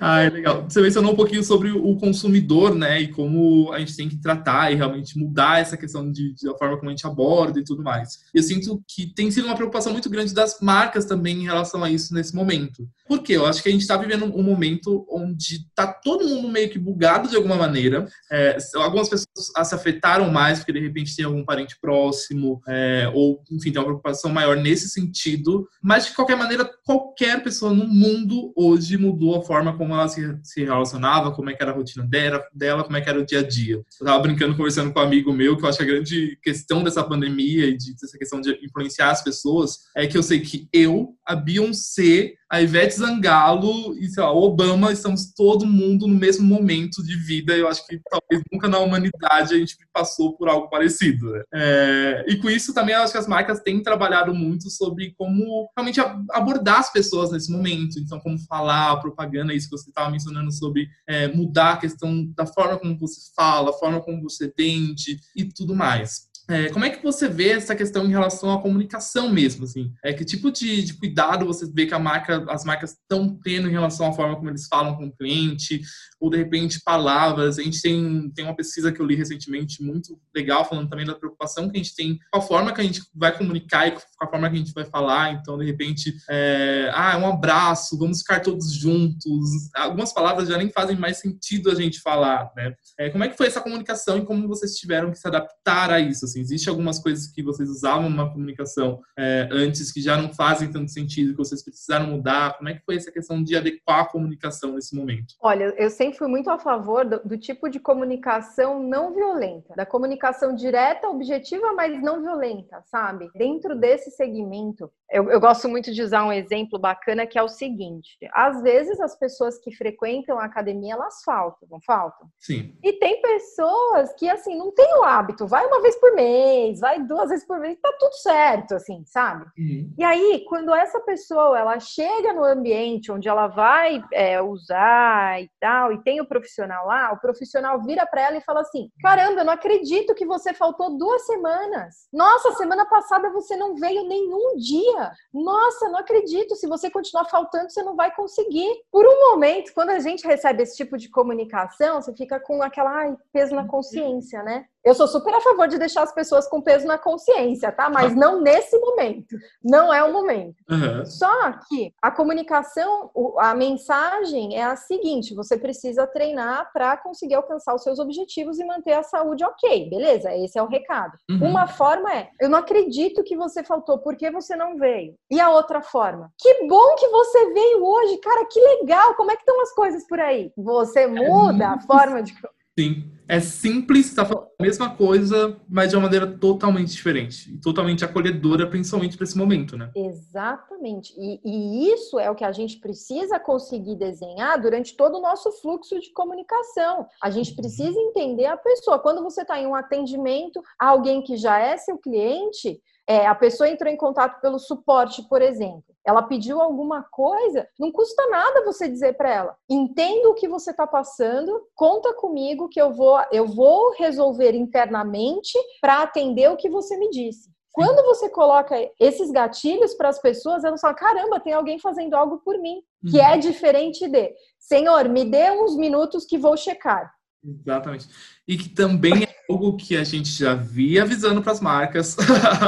Ah, 0.00 0.22
é 0.22 0.30
legal. 0.30 0.64
Você 0.68 0.80
mencionou 0.80 1.12
um 1.12 1.16
pouquinho 1.16 1.42
sobre 1.42 1.70
o 1.70 1.96
consumidor, 1.96 2.74
né? 2.74 3.00
E 3.00 3.08
como 3.08 3.72
a 3.72 3.78
gente 3.80 3.96
tem 3.96 4.08
que 4.08 4.20
tratar 4.20 4.70
e 4.70 4.76
realmente 4.76 5.18
mudar 5.18 5.60
essa 5.60 5.76
questão 5.76 6.10
de, 6.10 6.34
de, 6.34 6.46
da 6.46 6.56
forma 6.56 6.76
como 6.76 6.90
a 6.90 6.92
gente 6.92 7.06
aborda 7.06 7.58
e 7.58 7.64
tudo 7.64 7.82
mais. 7.82 8.20
Eu 8.32 8.42
sinto 8.42 8.82
que 8.86 9.12
tem 9.12 9.30
sido 9.30 9.46
uma 9.46 9.56
preocupação 9.56 9.92
muito 9.92 10.08
grande 10.10 10.34
das 10.34 10.60
marcas 10.60 11.06
também 11.06 11.38
em 11.38 11.44
relação 11.44 11.82
a 11.82 11.90
isso 11.90 12.14
nesse 12.14 12.34
momento. 12.34 12.88
Por 13.06 13.22
quê? 13.22 13.34
Eu 13.34 13.46
acho 13.46 13.62
que 13.62 13.68
a 13.68 13.72
gente 13.72 13.80
está 13.80 13.96
vivendo 13.96 14.26
um 14.26 14.42
momento 14.42 15.06
onde 15.10 15.56
está 15.56 15.86
todo 15.86 16.28
mundo 16.28 16.48
meio 16.48 16.68
que 16.68 16.78
bugado 16.78 17.28
de 17.28 17.36
alguma 17.36 17.56
maneira. 17.56 18.06
É, 18.30 18.56
algumas 18.76 19.08
pessoas 19.08 19.68
se 19.68 19.74
afetaram 19.74 20.30
mais 20.30 20.58
porque 20.58 20.72
de 20.72 20.80
repente 20.80 21.16
tem 21.16 21.24
algum 21.24 21.37
parente 21.44 21.76
próximo, 21.80 22.60
é, 22.68 23.10
ou 23.14 23.42
enfim, 23.50 23.70
tem 23.70 23.80
uma 23.80 23.86
preocupação 23.86 24.30
maior 24.30 24.56
nesse 24.56 24.88
sentido. 24.88 25.68
Mas 25.82 26.06
de 26.06 26.14
qualquer 26.14 26.36
maneira, 26.36 26.68
qualquer 26.84 27.42
pessoa 27.42 27.72
no 27.72 27.86
mundo 27.86 28.52
hoje 28.56 28.96
mudou 28.96 29.36
a 29.36 29.42
forma 29.42 29.76
como 29.76 29.94
ela 29.94 30.08
se, 30.08 30.38
se 30.42 30.64
relacionava, 30.64 31.32
como 31.32 31.50
é 31.50 31.54
que 31.54 31.62
era 31.62 31.72
a 31.72 31.74
rotina 31.74 32.04
dela, 32.06 32.42
dela, 32.52 32.84
como 32.84 32.96
é 32.96 33.00
que 33.00 33.08
era 33.08 33.20
o 33.20 33.26
dia 33.26 33.40
a 33.40 33.46
dia. 33.46 33.76
Eu 33.76 33.84
estava 33.90 34.18
brincando, 34.18 34.56
conversando 34.56 34.92
com 34.92 35.00
um 35.00 35.02
amigo 35.02 35.32
meu, 35.32 35.56
que 35.56 35.64
eu 35.64 35.68
acho 35.68 35.78
que 35.78 35.84
a 35.84 35.86
grande 35.86 36.38
questão 36.42 36.82
dessa 36.82 37.02
pandemia 37.02 37.66
e 37.66 37.76
de, 37.76 37.94
dessa 37.94 38.18
questão 38.18 38.40
de 38.40 38.58
influenciar 38.64 39.10
as 39.10 39.22
pessoas 39.22 39.78
é 39.96 40.06
que 40.06 40.16
eu 40.16 40.22
sei 40.22 40.40
que 40.40 40.68
eu, 40.72 41.14
a 41.26 41.34
Beyoncé, 41.34 42.34
a 42.50 42.62
Ivete 42.62 42.96
Zangalo 42.96 43.94
e, 43.98 44.08
sei 44.08 44.22
lá, 44.22 44.32
o 44.32 44.42
Obama, 44.42 44.90
estamos 44.90 45.32
todo 45.34 45.66
mundo 45.66 46.06
no 46.06 46.14
mesmo 46.14 46.46
momento 46.46 47.02
de 47.02 47.14
vida. 47.16 47.54
Eu 47.54 47.68
acho 47.68 47.86
que 47.86 48.00
talvez 48.08 48.42
nunca 48.50 48.68
na 48.68 48.78
humanidade 48.78 49.54
a 49.54 49.58
gente 49.58 49.76
passou 49.92 50.34
por 50.36 50.48
algo 50.48 50.68
parecido. 50.70 51.30
Né? 51.30 51.42
É, 51.52 52.24
e 52.28 52.36
com 52.36 52.48
isso 52.48 52.72
também 52.72 52.94
acho 52.94 53.12
que 53.12 53.18
as 53.18 53.26
marcas 53.26 53.60
têm 53.60 53.82
trabalhado 53.82 54.34
muito 54.34 54.70
sobre 54.70 55.12
como 55.16 55.68
realmente 55.76 56.00
abordar 56.30 56.78
as 56.78 56.90
pessoas 56.90 57.30
nesse 57.30 57.52
momento. 57.52 57.98
Então, 57.98 58.18
como 58.18 58.38
falar, 58.38 58.96
propaganda, 58.96 59.52
isso 59.52 59.68
que 59.68 59.76
você 59.76 59.90
estava 59.90 60.10
mencionando 60.10 60.50
sobre 60.50 60.88
é, 61.06 61.28
mudar 61.28 61.72
a 61.72 61.76
questão 61.76 62.24
da 62.34 62.46
forma 62.46 62.78
como 62.78 62.98
você 62.98 63.30
fala, 63.36 63.70
a 63.70 63.74
forma 63.74 64.00
como 64.00 64.22
você 64.22 64.50
vende 64.56 65.20
e 65.36 65.44
tudo 65.44 65.74
mais. 65.74 66.28
É, 66.48 66.70
como 66.70 66.84
é 66.84 66.90
que 66.90 67.02
você 67.02 67.28
vê 67.28 67.50
essa 67.50 67.76
questão 67.76 68.06
em 68.06 68.10
relação 68.10 68.50
à 68.50 68.60
comunicação 68.60 69.28
mesmo, 69.28 69.64
assim? 69.64 69.92
É, 70.02 70.14
que 70.14 70.24
tipo 70.24 70.50
de, 70.50 70.82
de 70.82 70.94
cuidado 70.94 71.44
você 71.44 71.70
vê 71.70 71.84
que 71.84 71.98
marca, 71.98 72.44
as 72.48 72.64
marcas 72.64 72.92
estão 72.92 73.38
tendo 73.44 73.68
em 73.68 73.72
relação 73.72 74.06
à 74.06 74.12
forma 74.14 74.34
como 74.34 74.48
eles 74.48 74.66
falam 74.66 74.96
com 74.96 75.06
o 75.06 75.12
cliente, 75.12 75.82
ou 76.18 76.30
de 76.30 76.38
repente 76.38 76.80
palavras? 76.82 77.58
A 77.58 77.62
gente 77.62 77.82
tem, 77.82 78.30
tem 78.34 78.46
uma 78.46 78.56
pesquisa 78.56 78.90
que 78.90 78.98
eu 78.98 79.04
li 79.04 79.14
recentemente 79.14 79.82
muito 79.82 80.18
legal, 80.34 80.64
falando 80.64 80.88
também 80.88 81.04
da 81.04 81.14
preocupação 81.14 81.68
que 81.68 81.76
a 81.76 81.82
gente 81.82 81.94
tem 81.94 82.18
com 82.32 82.38
a 82.38 82.42
forma 82.42 82.72
que 82.72 82.80
a 82.80 82.84
gente 82.84 83.02
vai 83.14 83.36
comunicar 83.36 83.86
e 83.86 83.90
com 83.90 84.00
a 84.22 84.26
forma 84.26 84.48
que 84.48 84.56
a 84.56 84.58
gente 84.58 84.72
vai 84.72 84.86
falar. 84.86 85.34
Então, 85.34 85.58
de 85.58 85.66
repente, 85.66 86.16
é, 86.30 86.90
ah, 86.94 87.18
um 87.18 87.26
abraço, 87.26 87.98
vamos 87.98 88.20
ficar 88.20 88.40
todos 88.40 88.72
juntos. 88.72 89.68
Algumas 89.74 90.14
palavras 90.14 90.48
já 90.48 90.56
nem 90.56 90.70
fazem 90.70 90.96
mais 90.96 91.18
sentido 91.18 91.70
a 91.70 91.74
gente 91.74 92.00
falar, 92.00 92.50
né? 92.56 92.74
É, 92.98 93.10
como 93.10 93.24
é 93.24 93.28
que 93.28 93.36
foi 93.36 93.48
essa 93.48 93.60
comunicação 93.60 94.16
e 94.16 94.24
como 94.24 94.48
vocês 94.48 94.76
tiveram 94.76 95.10
que 95.10 95.18
se 95.18 95.28
adaptar 95.28 95.90
a 95.90 96.00
isso? 96.00 96.24
Assim? 96.24 96.37
Assim, 96.38 96.40
existe 96.40 96.68
algumas 96.68 96.98
coisas 96.98 97.26
que 97.26 97.42
vocês 97.42 97.68
usavam 97.68 98.08
na 98.10 98.28
comunicação 98.28 99.00
é, 99.18 99.48
antes 99.50 99.92
que 99.92 100.00
já 100.00 100.16
não 100.16 100.32
fazem 100.32 100.70
tanto 100.70 100.90
sentido, 100.90 101.32
que 101.32 101.38
vocês 101.38 101.62
precisaram 101.62 102.06
mudar? 102.06 102.56
Como 102.56 102.68
é 102.68 102.74
que 102.74 102.84
foi 102.84 102.96
essa 102.96 103.10
questão 103.10 103.42
de 103.42 103.56
adequar 103.56 104.00
a 104.00 104.08
comunicação 104.08 104.72
nesse 104.72 104.94
momento? 104.94 105.34
Olha, 105.40 105.74
eu 105.76 105.90
sempre 105.90 106.18
fui 106.18 106.28
muito 106.28 106.50
a 106.50 106.58
favor 106.58 107.04
do, 107.04 107.20
do 107.24 107.38
tipo 107.38 107.68
de 107.68 107.80
comunicação 107.80 108.82
não 108.82 109.14
violenta, 109.14 109.74
da 109.74 109.86
comunicação 109.86 110.54
direta, 110.54 111.08
objetiva, 111.08 111.72
mas 111.74 112.00
não 112.00 112.22
violenta, 112.22 112.82
sabe? 112.86 113.30
Dentro 113.34 113.78
desse 113.78 114.10
segmento, 114.10 114.90
Eu, 115.10 115.30
eu, 115.30 115.40
gosto 115.40 115.68
muito 115.68 115.92
de 115.92 116.02
usar 116.02 116.24
um 116.24 116.32
exemplo 116.32 116.78
bacana 116.78 117.26
que 117.26 117.38
é 117.38 117.42
o 117.42 117.48
seguinte: 117.48 118.16
às 118.32 118.62
vezes 118.62 119.00
as 119.00 119.18
pessoas 119.18 119.58
que 119.58 119.74
frequentam 119.74 120.38
a 120.38 120.44
academia 120.44 120.94
elas 120.94 121.22
faltam, 121.24 121.66
não 121.70 121.80
faltam? 121.80 122.28
Sim. 122.38 122.76
E 122.82 122.92
tem 122.92 123.20
pessoas 123.22 124.12
que 124.14 124.28
assim 124.28 124.56
não 124.56 124.70
tem 124.70 124.98
o 124.98 125.04
hábito, 125.04 125.46
vai 125.46 125.64
uma 125.66 125.80
vez 125.80 125.96
por 125.96 126.12
mês, 126.14 126.80
vai 126.80 127.02
duas 127.02 127.30
vezes 127.30 127.46
por 127.46 127.58
mês, 127.58 127.78
tá 127.80 127.90
tudo 127.98 128.12
certo, 128.14 128.74
assim, 128.74 129.02
sabe? 129.06 129.46
Uhum. 129.58 129.94
E 129.96 130.04
aí, 130.04 130.44
quando 130.46 130.74
essa 130.74 131.00
pessoa 131.00 131.58
ela 131.58 131.80
chega 131.80 132.34
no 132.34 132.44
ambiente 132.44 133.10
onde 133.10 133.28
ela 133.28 133.46
vai 133.46 134.04
é, 134.12 134.42
usar 134.42 135.40
e 135.42 135.50
tal, 135.58 135.92
e 135.92 136.02
tem 136.02 136.20
o 136.20 136.28
profissional 136.28 136.86
lá, 136.86 137.12
o 137.12 137.20
profissional 137.20 137.82
vira 137.82 138.06
para 138.06 138.22
ela 138.22 138.36
e 138.36 138.44
fala 138.44 138.60
assim: 138.60 138.90
caramba, 139.00 139.40
eu 139.40 139.44
não 139.44 139.54
acredito 139.54 140.14
que 140.14 140.26
você 140.26 140.52
faltou 140.52 140.98
duas 140.98 141.24
semanas. 141.24 142.08
Nossa, 142.12 142.52
semana 142.52 142.84
passada 142.84 143.30
você 143.30 143.56
não 143.56 143.74
veio 143.74 144.06
nenhum 144.06 144.56
dia 144.56 144.97
Nossa, 145.32 145.88
não 145.88 145.98
acredito. 145.98 146.56
Se 146.56 146.66
você 146.66 146.90
continuar 146.90 147.24
faltando, 147.26 147.70
você 147.70 147.82
não 147.82 147.96
vai 147.96 148.14
conseguir. 148.14 148.68
Por 148.90 149.06
um 149.06 149.30
momento, 149.30 149.72
quando 149.74 149.90
a 149.90 149.98
gente 149.98 150.26
recebe 150.26 150.62
esse 150.62 150.76
tipo 150.76 150.96
de 150.96 151.08
comunicação, 151.08 152.00
você 152.00 152.14
fica 152.14 152.40
com 152.40 152.62
aquela 152.62 152.90
ai, 152.90 153.16
peso 153.32 153.54
na 153.54 153.66
consciência, 153.66 154.42
né? 154.42 154.66
Eu 154.88 154.94
sou 154.94 155.06
super 155.06 155.34
a 155.34 155.40
favor 155.42 155.68
de 155.68 155.76
deixar 155.76 156.02
as 156.02 156.14
pessoas 156.14 156.48
com 156.48 156.62
peso 156.62 156.86
na 156.86 156.96
consciência, 156.96 157.70
tá? 157.70 157.90
Mas 157.90 158.16
não 158.16 158.40
nesse 158.40 158.78
momento. 158.78 159.36
Não 159.62 159.92
é 159.92 160.02
o 160.02 160.10
momento. 160.10 160.56
Uhum. 160.70 161.04
Só 161.04 161.52
que 161.68 161.92
a 162.00 162.10
comunicação, 162.10 163.10
a 163.38 163.54
mensagem 163.54 164.56
é 164.56 164.64
a 164.64 164.76
seguinte: 164.76 165.34
você 165.34 165.58
precisa 165.58 166.06
treinar 166.06 166.72
para 166.72 166.96
conseguir 166.96 167.34
alcançar 167.34 167.74
os 167.74 167.82
seus 167.82 167.98
objetivos 167.98 168.58
e 168.58 168.64
manter 168.64 168.94
a 168.94 169.02
saúde 169.02 169.44
ok, 169.44 169.90
beleza? 169.90 170.34
Esse 170.34 170.58
é 170.58 170.62
o 170.62 170.68
recado. 170.68 171.18
Uhum. 171.30 171.50
Uma 171.50 171.66
forma 171.66 172.10
é: 172.10 172.30
eu 172.40 172.48
não 172.48 172.58
acredito 172.58 173.22
que 173.22 173.36
você 173.36 173.62
faltou, 173.62 173.98
por 173.98 174.16
que 174.16 174.30
você 174.30 174.56
não 174.56 174.78
veio? 174.78 175.14
E 175.30 175.38
a 175.38 175.50
outra 175.50 175.82
forma: 175.82 176.32
que 176.38 176.66
bom 176.66 176.94
que 176.94 177.08
você 177.08 177.52
veio 177.52 177.84
hoje, 177.84 178.16
cara, 178.18 178.46
que 178.46 178.58
legal, 178.58 179.14
como 179.16 179.30
é 179.30 179.36
que 179.36 179.42
estão 179.42 179.60
as 179.60 179.74
coisas 179.74 180.06
por 180.06 180.18
aí? 180.18 180.50
Você 180.56 181.06
muda 181.06 181.72
a 181.72 181.80
forma 181.80 182.22
de. 182.22 182.34
Sim. 182.78 183.10
É 183.26 183.40
simples, 183.40 184.14
tá 184.14 184.24
falando 184.24 184.46
a 184.56 184.62
mesma 184.62 184.94
coisa, 184.94 185.60
mas 185.68 185.90
de 185.90 185.96
uma 185.96 186.04
maneira 186.04 186.26
totalmente 186.38 186.92
diferente. 186.92 187.52
E 187.52 187.58
totalmente 187.58 188.04
acolhedora, 188.04 188.68
principalmente 188.68 189.16
para 189.16 189.24
esse 189.24 189.36
momento, 189.36 189.76
né? 189.76 189.90
Exatamente. 189.96 191.12
E, 191.18 191.40
e, 191.44 191.92
isso 191.92 192.20
é 192.20 192.30
o 192.30 192.36
que 192.36 192.44
a 192.44 192.52
gente 192.52 192.78
precisa 192.78 193.38
conseguir 193.40 193.96
desenhar 193.96 194.60
durante 194.60 194.96
todo 194.96 195.18
o 195.18 195.20
nosso 195.20 195.50
fluxo 195.60 195.98
de 195.98 196.12
comunicação. 196.12 197.06
A 197.20 197.30
gente 197.30 197.52
precisa 197.56 197.98
entender 197.98 198.46
a 198.46 198.56
pessoa. 198.56 199.00
Quando 199.00 199.24
você 199.24 199.42
está 199.42 199.60
em 199.60 199.66
um 199.66 199.74
atendimento 199.74 200.62
a 200.80 200.86
alguém 200.86 201.20
que 201.20 201.36
já 201.36 201.58
é 201.58 201.76
seu 201.76 201.98
cliente, 201.98 202.80
é, 203.08 203.26
a 203.26 203.34
pessoa 203.34 203.68
entrou 203.68 203.90
em 203.90 203.96
contato 203.96 204.40
pelo 204.40 204.58
suporte, 204.58 205.26
por 205.28 205.42
exemplo 205.42 205.88
ela 206.08 206.22
pediu 206.22 206.58
alguma 206.58 207.02
coisa, 207.02 207.68
não 207.78 207.92
custa 207.92 208.26
nada 208.28 208.64
você 208.64 208.88
dizer 208.88 209.14
para 209.14 209.30
ela: 209.30 209.56
entendo 209.68 210.30
o 210.30 210.34
que 210.34 210.48
você 210.48 210.70
está 210.70 210.86
passando, 210.86 211.62
conta 211.74 212.14
comigo 212.14 212.70
que 212.70 212.80
eu 212.80 212.94
vou, 212.94 213.20
eu 213.30 213.46
vou 213.46 213.92
resolver 213.92 214.54
internamente 214.54 215.52
para 215.82 216.00
atender 216.00 216.50
o 216.50 216.56
que 216.56 216.70
você 216.70 216.96
me 216.96 217.10
disse. 217.10 217.50
Quando 217.72 218.02
você 218.06 218.30
coloca 218.30 218.74
esses 218.98 219.30
gatilhos 219.30 219.92
para 219.94 220.08
as 220.08 220.18
pessoas, 220.18 220.64
elas 220.64 220.80
falam: 220.80 220.96
caramba, 220.96 221.40
tem 221.40 221.52
alguém 221.52 221.78
fazendo 221.78 222.14
algo 222.14 222.38
por 222.38 222.56
mim, 222.58 222.80
que 223.10 223.20
é 223.20 223.34
uhum. 223.34 223.40
diferente 223.40 224.08
de 224.08 224.34
Senhor, 224.58 225.10
me 225.10 225.26
dê 225.26 225.50
uns 225.50 225.76
minutos 225.76 226.24
que 226.24 226.38
vou 226.38 226.56
checar. 226.56 227.12
Exatamente. 227.44 228.08
E 228.46 228.56
que 228.56 228.68
também 228.68 229.24
é 229.24 229.36
algo 229.48 229.76
que 229.76 229.96
a 229.96 230.04
gente 230.04 230.28
já 230.28 230.54
via 230.54 231.02
avisando 231.02 231.40
para 231.40 231.52
as 231.52 231.60
marcas 231.60 232.16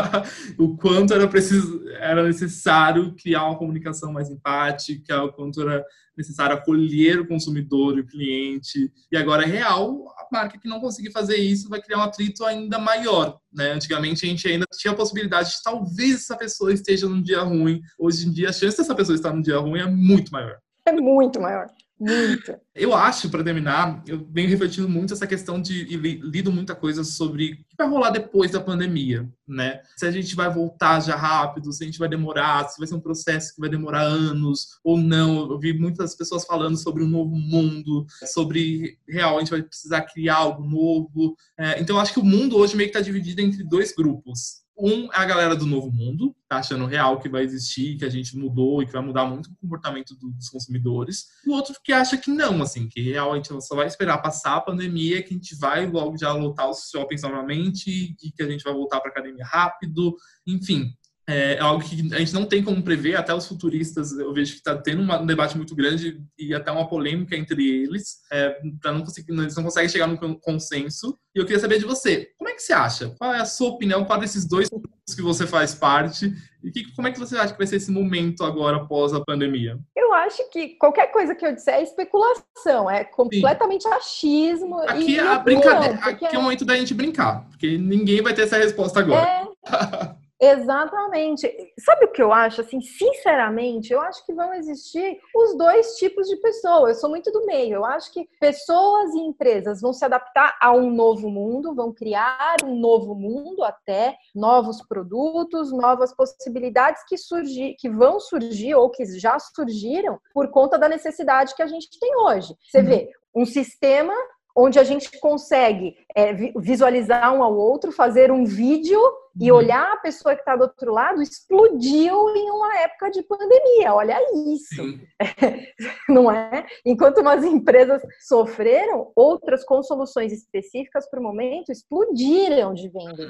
o 0.58 0.76
quanto 0.76 1.12
era 1.12 1.26
preciso, 1.28 1.86
era 1.98 2.22
necessário 2.22 3.14
criar 3.16 3.44
uma 3.46 3.58
comunicação 3.58 4.12
mais 4.12 4.30
empática, 4.30 5.22
o 5.22 5.32
quanto 5.32 5.60
era 5.60 5.84
necessário 6.16 6.56
acolher 6.56 7.20
o 7.20 7.26
consumidor 7.26 7.98
e 7.98 8.00
o 8.00 8.06
cliente. 8.06 8.92
E 9.10 9.16
agora 9.16 9.42
é 9.42 9.46
real, 9.46 10.06
a 10.16 10.26
marca 10.32 10.58
que 10.58 10.68
não 10.68 10.80
conseguir 10.80 11.10
fazer 11.10 11.36
isso 11.36 11.68
vai 11.68 11.82
criar 11.82 11.98
um 11.98 12.02
atrito 12.02 12.44
ainda 12.44 12.78
maior. 12.78 13.38
Né? 13.52 13.72
Antigamente 13.72 14.24
a 14.24 14.28
gente 14.28 14.46
ainda 14.46 14.66
tinha 14.72 14.92
a 14.92 14.96
possibilidade 14.96 15.50
de 15.50 15.62
talvez 15.62 16.14
essa 16.16 16.36
pessoa 16.36 16.72
esteja 16.72 17.08
num 17.08 17.22
dia 17.22 17.42
ruim. 17.42 17.80
Hoje 17.98 18.28
em 18.28 18.32
dia 18.32 18.50
a 18.50 18.52
chance 18.52 18.76
dessa 18.76 18.94
pessoa 18.94 19.16
estar 19.16 19.32
num 19.32 19.42
dia 19.42 19.58
ruim 19.58 19.80
é 19.80 19.86
muito 19.86 20.30
maior. 20.30 20.58
É 20.86 20.92
muito 20.92 21.40
maior. 21.40 21.66
Muito. 22.00 22.58
Eu 22.74 22.94
acho, 22.94 23.28
para 23.28 23.44
terminar, 23.44 24.02
eu 24.06 24.26
venho 24.32 24.48
refletindo 24.48 24.88
muito 24.88 25.12
essa 25.12 25.26
questão 25.26 25.60
de 25.60 25.82
e 25.82 25.96
lido 25.96 26.50
muita 26.50 26.74
coisa 26.74 27.04
sobre 27.04 27.52
o 27.52 27.56
que 27.56 27.76
vai 27.76 27.86
rolar 27.86 28.08
depois 28.08 28.50
da 28.50 28.60
pandemia, 28.60 29.28
né? 29.46 29.82
Se 29.98 30.06
a 30.06 30.10
gente 30.10 30.34
vai 30.34 30.48
voltar 30.48 31.00
já 31.00 31.14
rápido, 31.14 31.70
se 31.72 31.84
a 31.84 31.86
gente 31.86 31.98
vai 31.98 32.08
demorar, 32.08 32.66
se 32.68 32.78
vai 32.78 32.88
ser 32.88 32.94
um 32.94 33.00
processo 33.00 33.54
que 33.54 33.60
vai 33.60 33.68
demorar 33.68 34.00
anos 34.00 34.78
ou 34.82 34.96
não. 34.96 35.50
Eu 35.50 35.58
vi 35.58 35.74
muitas 35.74 36.14
pessoas 36.16 36.46
falando 36.46 36.78
sobre 36.78 37.04
um 37.04 37.08
novo 37.08 37.36
mundo, 37.36 38.06
sobre 38.32 38.98
real, 39.06 39.36
a 39.36 39.40
gente 39.40 39.50
vai 39.50 39.62
precisar 39.62 40.00
criar 40.02 40.36
algo 40.36 40.64
novo. 40.64 41.36
É, 41.58 41.78
então, 41.80 41.96
eu 41.96 42.00
acho 42.00 42.14
que 42.14 42.20
o 42.20 42.24
mundo 42.24 42.56
hoje 42.56 42.76
meio 42.76 42.90
que 42.90 42.96
está 42.96 43.04
dividido 43.04 43.42
entre 43.42 43.62
dois 43.62 43.92
grupos. 43.92 44.62
Um 44.82 45.12
é 45.12 45.16
a 45.16 45.24
galera 45.26 45.54
do 45.54 45.66
novo 45.66 45.92
mundo, 45.92 46.34
tá 46.48 46.56
achando 46.56 46.86
real 46.86 47.20
que 47.20 47.28
vai 47.28 47.42
existir, 47.42 47.98
que 47.98 48.04
a 48.04 48.08
gente 48.08 48.36
mudou 48.36 48.82
e 48.82 48.86
que 48.86 48.92
vai 48.92 49.02
mudar 49.02 49.26
muito 49.26 49.50
o 49.50 49.56
comportamento 49.56 50.14
dos 50.16 50.48
consumidores. 50.48 51.26
O 51.46 51.52
outro 51.52 51.74
que 51.84 51.92
acha 51.92 52.16
que 52.16 52.30
não, 52.30 52.62
assim, 52.62 52.88
que 52.88 53.00
real 53.02 53.32
a 53.32 53.36
gente 53.36 53.48
só 53.62 53.76
vai 53.76 53.86
esperar 53.86 54.18
passar 54.18 54.56
a 54.56 54.60
pandemia, 54.60 55.22
que 55.22 55.34
a 55.34 55.36
gente 55.36 55.54
vai 55.56 55.86
logo 55.86 56.16
já 56.16 56.32
lotar 56.32 56.70
os 56.70 56.88
shoppings 56.90 57.22
novamente 57.22 58.16
e 58.22 58.32
que 58.32 58.42
a 58.42 58.48
gente 58.48 58.64
vai 58.64 58.72
voltar 58.72 59.00
para 59.00 59.10
academia 59.10 59.44
rápido. 59.44 60.16
Enfim, 60.46 60.94
é, 61.30 61.54
é 61.54 61.60
algo 61.60 61.82
que 61.82 62.14
a 62.14 62.18
gente 62.18 62.34
não 62.34 62.44
tem 62.44 62.62
como 62.62 62.82
prever, 62.82 63.16
até 63.16 63.32
os 63.34 63.46
futuristas, 63.46 64.12
eu 64.12 64.32
vejo 64.32 64.52
que 64.52 64.58
está 64.58 64.76
tendo 64.76 65.02
um 65.02 65.26
debate 65.26 65.56
muito 65.56 65.74
grande 65.74 66.20
e 66.38 66.54
até 66.54 66.70
uma 66.70 66.88
polêmica 66.88 67.36
entre 67.36 67.82
eles, 67.82 68.18
é, 68.32 68.58
para 68.80 68.92
não 68.92 69.02
conseguir, 69.02 69.32
eles 69.32 69.56
não 69.56 69.64
conseguem 69.64 69.88
chegar 69.88 70.06
num 70.06 70.34
consenso. 70.34 71.16
E 71.34 71.38
eu 71.38 71.44
queria 71.44 71.60
saber 71.60 71.78
de 71.78 71.84
você, 71.84 72.30
como 72.36 72.50
é 72.50 72.54
que 72.54 72.62
você 72.62 72.72
acha? 72.72 73.14
Qual 73.18 73.32
é 73.32 73.40
a 73.40 73.44
sua 73.44 73.70
opinião? 73.70 74.04
Qual 74.04 74.18
desses 74.18 74.46
dois 74.46 74.68
grupos 74.68 75.14
que 75.14 75.22
você 75.22 75.46
faz 75.46 75.74
parte? 75.74 76.32
E 76.62 76.70
que, 76.70 76.94
como 76.94 77.08
é 77.08 77.12
que 77.12 77.18
você 77.18 77.36
acha 77.36 77.52
que 77.52 77.58
vai 77.58 77.66
ser 77.66 77.76
esse 77.76 77.90
momento 77.90 78.44
agora 78.44 78.78
após 78.78 79.14
a 79.14 79.24
pandemia? 79.24 79.78
Eu 79.96 80.12
acho 80.12 80.48
que 80.50 80.70
qualquer 80.70 81.12
coisa 81.12 81.34
que 81.34 81.46
eu 81.46 81.54
disser 81.54 81.74
é 81.74 81.82
especulação, 81.82 82.90
é 82.90 83.04
completamente 83.04 83.82
Sim. 83.82 83.88
achismo. 83.90 84.78
Aqui, 84.80 85.18
é, 85.18 85.22
a 85.22 85.38
brincadeira, 85.38 85.94
aqui 86.02 86.26
é 86.26 86.38
o 86.38 86.42
momento 86.42 86.64
da 86.64 86.76
gente 86.76 86.92
brincar, 86.92 87.48
porque 87.48 87.78
ninguém 87.78 88.20
vai 88.20 88.34
ter 88.34 88.42
essa 88.42 88.58
resposta 88.58 89.00
agora. 89.00 89.48
É... 89.66 90.20
Exatamente. 90.40 91.54
Sabe 91.78 92.06
o 92.06 92.12
que 92.12 92.22
eu 92.22 92.32
acho? 92.32 92.62
Assim, 92.62 92.80
sinceramente, 92.80 93.92
eu 93.92 94.00
acho 94.00 94.24
que 94.24 94.32
vão 94.32 94.54
existir 94.54 95.20
os 95.36 95.56
dois 95.58 95.96
tipos 95.96 96.28
de 96.28 96.36
pessoas. 96.36 96.96
Eu 96.96 97.00
sou 97.00 97.10
muito 97.10 97.30
do 97.30 97.44
meio. 97.44 97.74
Eu 97.74 97.84
acho 97.84 98.10
que 98.10 98.26
pessoas 98.40 99.12
e 99.14 99.18
empresas 99.18 99.82
vão 99.82 99.92
se 99.92 100.02
adaptar 100.02 100.56
a 100.58 100.72
um 100.72 100.90
novo 100.90 101.28
mundo, 101.28 101.74
vão 101.74 101.92
criar 101.92 102.56
um 102.64 102.74
novo 102.74 103.14
mundo 103.14 103.62
até 103.62 104.16
novos 104.34 104.80
produtos, 104.82 105.70
novas 105.72 106.14
possibilidades 106.14 107.02
que 107.06 107.18
surgir, 107.18 107.76
que 107.78 107.90
vão 107.90 108.18
surgir 108.18 108.74
ou 108.74 108.88
que 108.88 109.04
já 109.18 109.38
surgiram 109.38 110.18
por 110.32 110.50
conta 110.50 110.78
da 110.78 110.88
necessidade 110.88 111.54
que 111.54 111.62
a 111.62 111.66
gente 111.66 111.88
tem 112.00 112.16
hoje. 112.16 112.54
Você 112.64 112.78
uhum. 112.78 112.86
vê 112.86 113.10
um 113.34 113.44
sistema 113.44 114.14
onde 114.56 114.78
a 114.78 114.84
gente 114.84 115.18
consegue 115.20 115.96
é, 116.14 116.32
visualizar 116.56 117.34
um 117.34 117.42
ao 117.42 117.56
outro, 117.56 117.92
fazer 117.92 118.30
um 118.30 118.44
vídeo 118.44 119.00
e 119.40 119.50
uhum. 119.50 119.58
olhar 119.58 119.92
a 119.92 119.96
pessoa 119.98 120.34
que 120.34 120.40
está 120.40 120.56
do 120.56 120.62
outro 120.62 120.92
lado, 120.92 121.22
explodiu 121.22 122.28
em 122.36 122.50
uma 122.50 122.78
época 122.80 123.10
de 123.10 123.22
pandemia. 123.22 123.94
Olha 123.94 124.18
isso, 124.54 124.82
não 126.08 126.30
é? 126.30 126.66
Enquanto 126.84 127.20
umas 127.20 127.44
empresas 127.44 128.02
sofreram, 128.20 129.12
outras 129.14 129.64
com 129.64 129.82
soluções 129.82 130.32
específicas 130.32 131.08
para 131.08 131.20
o 131.20 131.22
momento 131.22 131.70
explodiram 131.70 132.74
de 132.74 132.88
venda. 132.88 133.28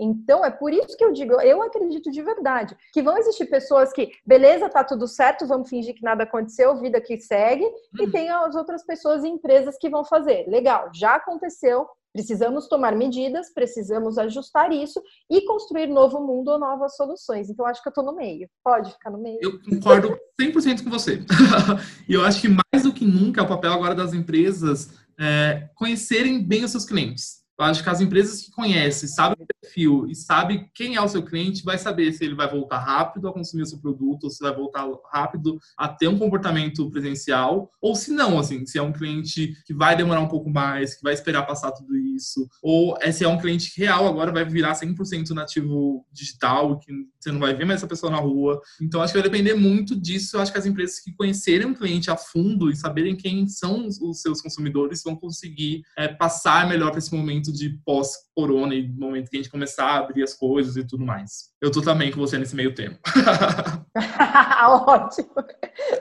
Então, 0.00 0.42
é 0.42 0.50
por 0.50 0.72
isso 0.72 0.96
que 0.96 1.04
eu 1.04 1.12
digo, 1.12 1.38
eu 1.42 1.62
acredito 1.62 2.10
de 2.10 2.22
verdade, 2.22 2.74
que 2.90 3.02
vão 3.02 3.18
existir 3.18 3.44
pessoas 3.46 3.92
que, 3.92 4.10
beleza, 4.24 4.70
tá 4.70 4.82
tudo 4.82 5.06
certo, 5.06 5.46
vamos 5.46 5.68
fingir 5.68 5.94
que 5.94 6.02
nada 6.02 6.24
aconteceu, 6.24 6.80
vida 6.80 7.00
que 7.02 7.20
segue, 7.20 7.64
e 8.00 8.04
uhum. 8.04 8.10
tem 8.10 8.30
as 8.30 8.54
outras 8.54 8.82
pessoas 8.84 9.22
e 9.22 9.28
empresas 9.28 9.76
que 9.78 9.90
vão 9.90 10.02
fazer. 10.02 10.46
Legal, 10.48 10.90
já 10.94 11.16
aconteceu, 11.16 11.86
Precisamos 12.12 12.66
tomar 12.66 12.96
medidas, 12.96 13.54
precisamos 13.54 14.18
ajustar 14.18 14.72
isso 14.72 15.00
e 15.30 15.42
construir 15.42 15.86
novo 15.86 16.18
mundo 16.18 16.48
ou 16.48 16.58
novas 16.58 16.96
soluções. 16.96 17.48
Então, 17.48 17.64
acho 17.64 17.80
que 17.80 17.88
eu 17.88 17.92
estou 17.92 18.04
no 18.04 18.16
meio. 18.16 18.48
Pode 18.64 18.90
ficar 18.90 19.10
no 19.10 19.18
meio. 19.18 19.38
Eu 19.40 19.60
concordo 19.62 20.18
100% 20.40 20.82
com 20.82 20.90
você. 20.90 21.20
e 22.08 22.14
eu 22.14 22.24
acho 22.24 22.40
que 22.40 22.48
mais 22.48 22.82
do 22.82 22.92
que 22.92 23.04
nunca 23.04 23.40
é 23.40 23.44
o 23.44 23.48
papel 23.48 23.72
agora 23.72 23.94
das 23.94 24.12
empresas 24.12 24.90
é, 25.20 25.68
conhecerem 25.76 26.42
bem 26.42 26.64
os 26.64 26.72
seus 26.72 26.84
clientes 26.84 27.39
Eu 27.60 27.66
acho 27.66 27.82
que 27.82 27.90
as 27.90 28.00
empresas 28.00 28.40
que 28.40 28.50
conhecem, 28.50 29.06
sabem 29.06 29.36
o 29.38 29.46
perfil 29.60 30.06
e 30.08 30.14
sabem 30.14 30.70
quem 30.74 30.96
é 30.96 31.00
o 31.00 31.08
seu 31.08 31.22
cliente, 31.22 31.62
vai 31.62 31.76
saber 31.76 32.10
se 32.10 32.24
ele 32.24 32.34
vai 32.34 32.50
voltar 32.50 32.78
rápido 32.78 33.28
a 33.28 33.32
consumir 33.34 33.64
o 33.64 33.66
seu 33.66 33.78
produto, 33.78 34.24
ou 34.24 34.30
se 34.30 34.40
vai 34.42 34.54
voltar 34.54 34.88
rápido 35.12 35.60
a 35.76 35.86
ter 35.86 36.08
um 36.08 36.18
comportamento 36.18 36.90
presencial, 36.90 37.70
ou 37.78 37.94
se 37.94 38.12
não, 38.12 38.38
assim, 38.38 38.64
se 38.64 38.78
é 38.78 38.82
um 38.82 38.94
cliente 38.94 39.54
que 39.66 39.74
vai 39.74 39.94
demorar 39.94 40.20
um 40.20 40.28
pouco 40.28 40.48
mais, 40.48 40.94
que 40.94 41.02
vai 41.02 41.12
esperar 41.12 41.46
passar 41.46 41.72
tudo 41.72 41.94
isso, 41.98 42.48
ou 42.62 42.96
é 42.98 43.12
se 43.12 43.24
é 43.24 43.28
um 43.28 43.38
cliente 43.38 43.78
real 43.78 44.06
agora 44.06 44.32
vai 44.32 44.44
virar 44.44 44.72
100% 44.72 45.30
nativo 45.30 46.06
digital, 46.10 46.78
que 46.78 46.90
você 47.20 47.30
não 47.30 47.40
vai 47.40 47.52
ver 47.52 47.66
mais 47.66 47.80
essa 47.80 47.86
pessoa 47.86 48.10
na 48.10 48.18
rua. 48.18 48.58
Então, 48.80 49.02
acho 49.02 49.12
que 49.12 49.20
vai 49.20 49.28
depender 49.28 49.52
muito 49.52 49.94
disso. 49.94 50.36
Eu 50.36 50.40
acho 50.40 50.50
que 50.50 50.58
as 50.58 50.64
empresas 50.64 50.98
que 50.98 51.12
conhecerem 51.12 51.66
um 51.66 51.74
cliente 51.74 52.10
a 52.10 52.16
fundo 52.16 52.70
e 52.70 52.76
saberem 52.76 53.14
quem 53.14 53.46
são 53.46 53.86
os 53.86 54.22
seus 54.22 54.40
consumidores 54.40 55.02
vão 55.02 55.14
conseguir 55.14 55.82
é, 55.96 56.08
passar 56.08 56.66
melhor 56.66 56.90
para 56.90 56.98
esse 56.98 57.14
momento 57.14 57.49
de 57.52 57.78
pós-corona 57.84 58.74
e 58.74 58.88
momento 58.88 59.30
que 59.30 59.36
a 59.36 59.40
gente 59.40 59.50
começar 59.50 59.86
a 59.86 59.98
abrir 59.98 60.22
as 60.22 60.34
coisas 60.34 60.76
e 60.76 60.86
tudo 60.86 61.04
mais. 61.04 61.50
Eu 61.60 61.70
tô 61.70 61.80
também 61.80 62.10
com 62.10 62.20
você 62.20 62.38
nesse 62.38 62.54
meio 62.56 62.74
tempo. 62.74 62.98
Ótimo. 64.86 65.34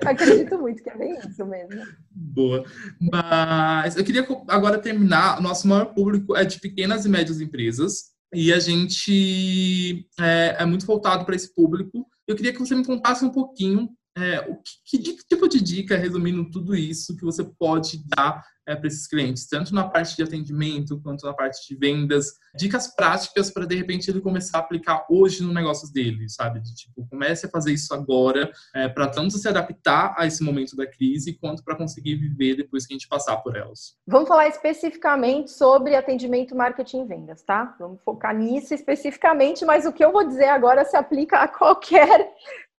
Acredito 0.05 0.57
muito 0.57 0.83
que 0.83 0.89
é 0.89 0.97
bem 0.97 1.17
isso 1.19 1.45
mesmo. 1.45 1.81
Boa. 2.11 2.63
Mas 2.99 3.95
eu 3.95 4.03
queria 4.03 4.27
agora 4.47 4.79
terminar. 4.79 5.41
Nosso 5.41 5.67
maior 5.67 5.93
público 5.93 6.35
é 6.35 6.43
de 6.43 6.59
pequenas 6.59 7.05
e 7.05 7.09
médias 7.09 7.41
empresas. 7.41 8.09
E 8.33 8.53
a 8.53 8.59
gente 8.59 10.07
é, 10.19 10.57
é 10.59 10.65
muito 10.65 10.85
voltado 10.85 11.25
para 11.25 11.35
esse 11.35 11.53
público. 11.53 12.05
Eu 12.27 12.35
queria 12.35 12.53
que 12.53 12.59
você 12.59 12.75
me 12.75 12.85
contasse 12.85 13.25
um 13.25 13.31
pouquinho 13.31 13.89
é, 14.17 14.39
o 14.49 14.57
que, 14.85 14.97
que, 14.97 15.17
tipo 15.27 15.47
de 15.47 15.61
dica, 15.61 15.97
resumindo 15.97 16.49
tudo 16.49 16.75
isso, 16.75 17.15
que 17.15 17.23
você 17.23 17.43
pode 17.43 18.01
dar 18.15 18.43
é, 18.69 18.75
para 18.75 18.87
esses 18.87 19.07
clientes, 19.07 19.47
tanto 19.47 19.73
na 19.73 19.87
parte 19.87 20.15
de 20.15 20.21
atendimento 20.21 21.01
quanto 21.01 21.25
na 21.25 21.33
parte 21.33 21.67
de 21.67 21.75
vendas, 21.75 22.33
dicas 22.55 22.93
práticas 22.95 23.49
para 23.49 23.65
de 23.65 23.75
repente 23.75 24.09
ele 24.11 24.21
começar 24.21 24.59
a 24.59 24.61
aplicar 24.61 25.05
hoje 25.09 25.41
no 25.41 25.51
negócio 25.51 25.91
dele, 25.91 26.29
sabe? 26.29 26.59
De 26.59 26.75
tipo, 26.75 27.07
comece 27.09 27.47
a 27.47 27.49
fazer 27.49 27.73
isso 27.73 27.93
agora, 27.93 28.51
é, 28.75 28.87
para 28.87 29.07
tanto 29.07 29.37
se 29.37 29.47
adaptar 29.47 30.13
a 30.17 30.27
esse 30.27 30.43
momento 30.43 30.75
da 30.75 30.85
crise, 30.85 31.33
quanto 31.33 31.63
para 31.63 31.75
conseguir 31.75 32.15
viver 32.15 32.55
depois 32.55 32.85
que 32.85 32.93
a 32.93 32.95
gente 32.95 33.07
passar 33.07 33.37
por 33.37 33.55
elas. 33.55 33.95
Vamos 34.05 34.27
falar 34.27 34.47
especificamente 34.47 35.51
sobre 35.51 35.95
atendimento, 35.95 36.55
marketing 36.55 37.01
e 37.01 37.05
vendas, 37.05 37.41
tá? 37.41 37.75
Vamos 37.79 38.01
focar 38.03 38.35
nisso 38.35 38.73
especificamente, 38.73 39.65
mas 39.65 39.85
o 39.85 39.91
que 39.91 40.05
eu 40.05 40.11
vou 40.11 40.27
dizer 40.27 40.49
agora 40.49 40.85
se 40.85 40.95
aplica 40.95 41.39
a 41.39 41.47
qualquer 41.47 42.31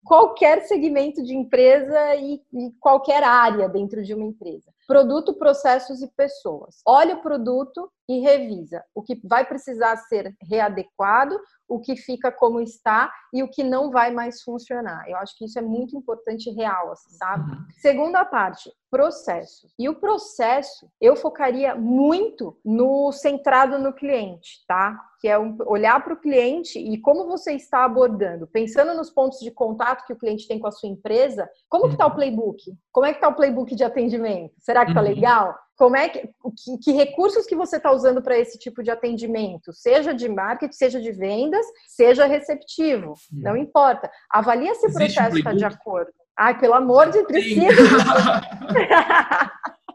qualquer 0.04 0.62
segmento 0.64 1.24
de 1.24 1.36
empresa 1.36 2.16
e, 2.16 2.42
e, 2.54 2.72
qualquer 2.80 3.24
área 3.24 3.68
dentro 3.68 4.04
de 4.04 4.14
uma 4.14 4.26
empresa. 4.26 4.72
Produto, 4.88 5.34
processos 5.34 6.02
e 6.02 6.08
pessoas. 6.08 6.82
Olha 6.86 7.16
o 7.16 7.22
produto 7.22 7.92
e 8.10 8.20
revisa 8.22 8.84
o 8.96 9.04
que 9.04 9.22
vai 9.24 9.46
precisar 9.46 9.96
ser 9.98 10.36
readequado, 10.42 11.40
o 11.68 11.80
que 11.80 11.96
fica 11.96 12.32
como 12.32 12.60
está 12.60 13.14
e 13.32 13.44
o 13.44 13.48
que 13.48 13.64
não 13.64 13.92
vai 13.92 14.10
mais 14.10 14.42
funcionar. 14.42 15.08
Eu 15.08 15.18
acho 15.18 15.38
que 15.38 15.46
isso 15.46 15.60
é 15.60 15.62
muito 15.62 15.96
importante 15.96 16.50
real, 16.50 16.92
assim, 16.92 17.12
sabe? 17.12 17.52
Uhum. 17.52 17.66
Segunda 17.80 18.26
parte, 18.26 18.72
processos. 18.90 19.72
E 19.78 19.88
o 19.88 19.94
processo, 19.94 20.90
eu 21.00 21.16
focaria 21.16 21.76
muito 21.76 22.58
no 22.66 23.12
centrado 23.12 23.78
no 23.78 23.94
cliente, 23.94 24.66
tá? 24.68 25.00
Que 25.22 25.28
é 25.28 25.38
um, 25.38 25.56
olhar 25.68 26.04
para 26.04 26.14
o 26.14 26.20
cliente 26.20 26.80
e 26.80 27.00
como 27.00 27.28
você 27.28 27.54
está 27.54 27.86
abordando, 27.86 28.48
pensando 28.48 28.96
nos 28.96 29.12
pontos 29.12 29.38
de 29.40 29.52
contato 29.52 30.04
que 30.08 30.14
o 30.14 30.18
cliente 30.18 30.48
tem 30.48 30.58
com 30.58 30.66
a 30.66 30.72
sua 30.72 30.90
empresa, 30.90 31.48
como 31.70 31.86
que 31.86 31.94
está 31.94 32.08
o 32.08 32.10
uhum. 32.10 32.16
playbook? 32.16 32.76
Como 32.92 33.06
é 33.06 33.12
que 33.12 33.18
está 33.18 33.28
o 33.28 33.36
playbook 33.36 33.76
de 33.76 33.84
atendimento? 33.84 34.56
Será 34.58 34.84
que 34.84 34.92
está 34.92 35.02
uhum. 35.02 35.08
legal? 35.08 35.56
Como 35.80 35.96
é 35.96 36.10
que, 36.10 36.28
que, 36.28 36.78
que 36.84 36.92
recursos 36.92 37.46
que 37.46 37.56
você 37.56 37.78
está 37.78 37.90
usando 37.90 38.22
para 38.22 38.38
esse 38.38 38.60
tipo 38.60 38.84
de 38.84 38.92
atendimento, 38.92 39.72
seja 39.72 40.14
de 40.14 40.28
marketing, 40.28 40.76
seja 40.76 41.00
de 41.00 41.10
vendas, 41.10 41.66
seja 41.88 42.26
receptivo, 42.26 43.14
hum. 43.14 43.40
não 43.42 43.56
importa. 43.56 44.12
Avalia 44.30 44.76
se 44.76 44.88
o 44.88 44.94
processo 44.94 45.38
está 45.38 45.54
de 45.54 45.64
acordo. 45.64 46.12
Ai, 46.38 46.60
pelo 46.60 46.74
amor 46.74 47.10
de 47.10 47.26
Deus, 47.26 47.46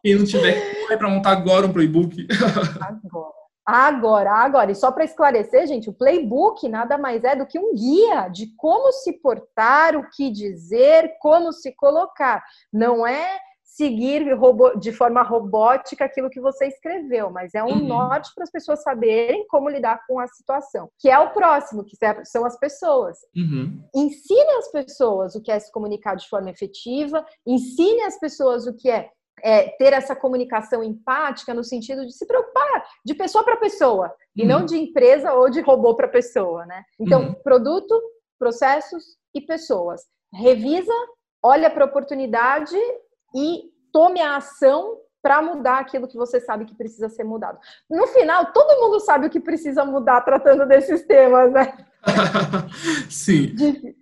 Quem 0.03 0.17
não 0.17 0.25
tiver 0.25 0.81
corre 0.81 0.97
para 0.97 1.11
montar 1.11 1.33
agora 1.33 1.67
um 1.67 1.73
playbook. 1.73 2.27
agora. 2.81 3.35
Agora, 3.67 4.31
agora, 4.31 4.73
e 4.73 4.75
só 4.75 4.93
para 4.93 5.05
esclarecer, 5.05 5.67
gente, 5.67 5.89
o 5.89 5.95
playbook 5.95 6.69
nada 6.69 6.99
mais 6.99 7.25
é 7.25 7.35
do 7.35 7.47
que 7.47 7.59
um 7.59 7.75
guia 7.75 8.29
de 8.29 8.55
como 8.57 8.93
se 8.93 9.15
portar, 9.21 9.97
o 9.97 10.09
que 10.11 10.31
dizer, 10.31 11.15
como 11.19 11.51
se 11.51 11.75
colocar. 11.75 12.43
Não 12.71 13.07
é 13.07 13.39
seguir 13.75 14.25
de 14.79 14.93
forma 14.93 15.21
robótica 15.23 16.05
aquilo 16.05 16.31
que 16.31 16.41
você 16.41 16.69
escreveu, 16.69 17.29
mas 17.29 17.55
é 17.55 17.63
um 17.63 17.71
uhum. 17.71 17.87
norte 17.89 18.31
para 18.33 18.45
as 18.45 18.51
pessoas 18.51 18.83
saberem 18.83 19.45
como 19.49 19.69
lidar 19.69 20.01
com 20.07 20.21
a 20.21 20.29
situação, 20.29 20.89
que 20.97 21.11
é 21.11 21.19
o 21.19 21.33
próximo, 21.33 21.85
que 21.85 21.97
são 22.25 22.45
as 22.45 22.57
pessoas. 22.57 23.19
Uhum. 23.37 23.83
Ensine 23.93 24.53
as 24.59 24.71
pessoas 24.71 25.35
o 25.35 25.43
que 25.43 25.51
é 25.51 25.59
se 25.59 25.73
comunicar 25.73 26.15
de 26.15 26.29
forma 26.29 26.51
efetiva, 26.51 27.27
ensine 27.45 28.03
as 28.03 28.19
pessoas 28.19 28.65
o 28.69 28.77
que 28.77 28.89
é, 28.89 29.11
é 29.43 29.71
ter 29.71 29.93
essa 29.93 30.15
comunicação 30.15 30.83
empática 30.85 31.53
no 31.53 31.65
sentido 31.65 32.07
de 32.07 32.13
se 32.13 32.27
preocupar 32.27 32.87
de 33.05 33.13
pessoa 33.15 33.43
para 33.43 33.57
pessoa 33.57 34.07
uhum. 34.07 34.45
e 34.45 34.47
não 34.47 34.65
de 34.65 34.77
empresa 34.77 35.33
ou 35.33 35.51
de 35.51 35.61
robô 35.61 35.97
para 35.97 36.07
pessoa, 36.07 36.65
né? 36.65 36.85
Então, 37.01 37.23
uhum. 37.23 37.35
produto, 37.43 38.01
processos 38.39 39.03
e 39.35 39.41
pessoas. 39.41 40.03
Revisa, 40.33 40.95
olha 41.43 41.69
para 41.69 41.85
a 41.85 41.89
oportunidade 41.89 42.77
e 43.35 43.71
tome 43.93 44.21
a 44.21 44.37
ação 44.37 44.99
para 45.23 45.41
mudar 45.41 45.79
aquilo 45.79 46.07
que 46.07 46.19
você 46.19 46.39
sabe 46.39 46.67
que 46.67 46.75
precisa 46.75 47.09
ser 47.09 47.25
mudado. 47.25 47.59
No 47.89 48.07
final, 48.09 48.53
todo 48.53 48.81
mundo 48.81 49.01
sabe 49.01 49.27
o 49.27 49.31
que 49.31 49.41
precisa 49.41 49.85
mudar 49.85 50.21
tratando 50.21 50.67
desses 50.67 51.07
temas, 51.07 51.51
né? 51.51 51.75
Sim. 53.09 53.55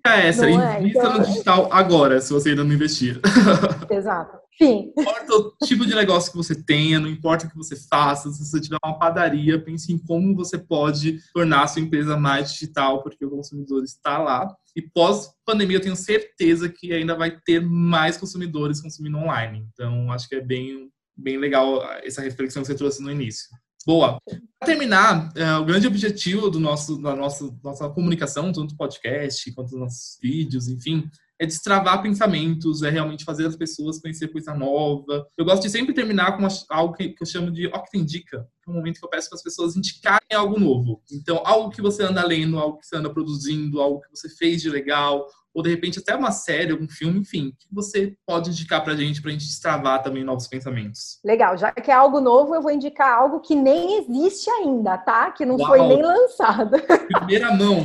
É 0.07 0.29
essa, 0.29 0.49
não 0.49 0.61
é? 0.61 0.81
invista 0.81 0.99
então... 0.99 1.19
no 1.19 1.25
digital 1.25 1.69
agora, 1.73 2.21
se 2.21 2.33
você 2.33 2.51
ainda 2.51 2.65
não 2.65 2.73
investir. 2.73 3.21
Exato. 3.91 4.43
Sim. 4.59 4.93
Não 4.97 5.03
importa 5.03 5.35
o 5.35 5.67
tipo 5.67 5.87
de 5.87 5.95
negócio 5.95 6.31
que 6.31 6.37
você 6.37 6.55
tenha, 6.55 7.01
não 7.01 7.09
importa 7.09 7.47
o 7.47 7.51
que 7.51 7.57
você 7.57 7.75
faça, 7.75 8.31
se 8.31 8.45
você 8.45 8.61
tiver 8.61 8.77
uma 8.85 8.99
padaria, 8.99 9.62
pense 9.62 9.93
em 9.93 9.99
como 9.99 10.35
você 10.35 10.59
pode 10.59 11.19
tornar 11.33 11.62
a 11.62 11.67
sua 11.67 11.83
empresa 11.83 12.17
mais 12.17 12.53
digital, 12.53 13.03
porque 13.03 13.25
o 13.25 13.31
consumidor 13.31 13.83
está 13.83 14.19
lá. 14.19 14.55
E 14.77 14.83
pós-pandemia, 14.83 15.77
eu 15.77 15.83
tenho 15.83 15.97
certeza 15.97 16.69
que 16.69 16.93
ainda 16.93 17.15
vai 17.15 17.38
ter 17.45 17.61
mais 17.61 18.17
consumidores 18.17 18.81
consumindo 18.81 19.19
online. 19.19 19.67
Então, 19.73 20.12
acho 20.12 20.29
que 20.29 20.37
é 20.37 20.41
bem, 20.41 20.91
bem 21.17 21.38
legal 21.38 21.83
essa 22.03 22.23
reflexão 22.23 22.62
que 22.62 22.69
você 22.69 22.75
trouxe 22.75 23.03
no 23.03 23.11
início. 23.11 23.49
Boa. 23.87 24.18
Para 24.59 24.66
terminar, 24.66 25.33
é, 25.35 25.57
o 25.57 25.64
grande 25.64 25.87
objetivo 25.87 26.49
do 26.49 26.61
nosso, 26.61 27.01
da 27.01 27.16
nossa, 27.16 27.53
nossa 27.62 27.88
comunicação, 27.88 28.53
tanto 28.53 28.77
podcast 28.77 29.53
quanto 29.53 29.71
dos 29.71 29.81
nossos 29.81 30.18
vídeos, 30.23 30.68
enfim, 30.68 31.11
é 31.42 31.47
destravar 31.47 32.01
pensamentos, 32.01 32.85
é 32.85 32.90
realmente 32.90 33.25
fazer 33.25 33.47
as 33.47 33.57
pessoas 33.57 33.99
conhecer 33.99 34.29
coisa 34.29 34.55
nova. 34.55 35.27
Eu 35.37 35.45
gosto 35.45 35.62
de 35.62 35.71
sempre 35.71 35.92
terminar 35.92 36.37
com 36.37 36.47
algo 36.71 36.95
que, 36.95 37.16
eu 37.21 37.27
chamo 37.27 37.51
de 37.51 37.66
o 37.66 37.83
que 37.83 37.99
indica, 37.99 38.47
que 38.62 38.71
é 38.71 38.73
um 38.73 38.77
momento 38.77 39.01
que 39.01 39.05
eu 39.05 39.11
peço 39.11 39.29
para 39.29 39.37
as 39.37 39.42
pessoas 39.42 39.77
indicarem 39.77 40.33
algo 40.33 40.61
novo. 40.61 41.03
Então, 41.11 41.42
algo 41.45 41.71
que 41.71 41.83
você 41.83 42.05
anda 42.05 42.25
lendo, 42.25 42.61
algo 42.61 42.79
que 42.79 42.87
você 42.87 42.97
anda 42.97 43.12
produzindo, 43.12 43.81
algo 43.81 44.01
que 44.01 44.11
você 44.11 44.29
fez 44.29 44.62
de 44.62 44.71
legal, 44.71 45.27
ou 45.55 45.62
de 45.62 45.71
repente 45.71 45.99
até 45.99 46.15
uma 46.15 46.31
série, 46.31 46.73
um 46.73 46.88
filme, 46.88 47.21
enfim, 47.21 47.53
que 47.59 47.67
você 47.71 48.15
pode 48.27 48.51
indicar 48.51 48.83
pra 48.83 48.95
gente, 48.95 49.21
pra 49.21 49.31
gente 49.31 49.47
destravar 49.47 50.03
também 50.03 50.25
novos 50.25 50.49
pensamentos. 50.49 51.19
Legal, 51.25 51.57
já 51.57 51.71
que 51.73 51.91
é 51.91 51.95
algo 51.95 52.21
novo, 52.21 52.55
eu 52.55 52.62
vou 52.62 52.71
indicar 52.71 53.12
algo 53.15 53.41
que 53.41 53.55
nem 53.55 53.99
existe 53.99 54.51
ainda, 54.51 54.97
tá? 54.99 55.31
Que 55.31 55.45
não 55.45 55.57
Uau. 55.57 55.69
foi 55.69 55.87
nem 55.87 56.03
lançado. 56.03 56.77
Primeira 57.19 57.53
mão. 57.53 57.85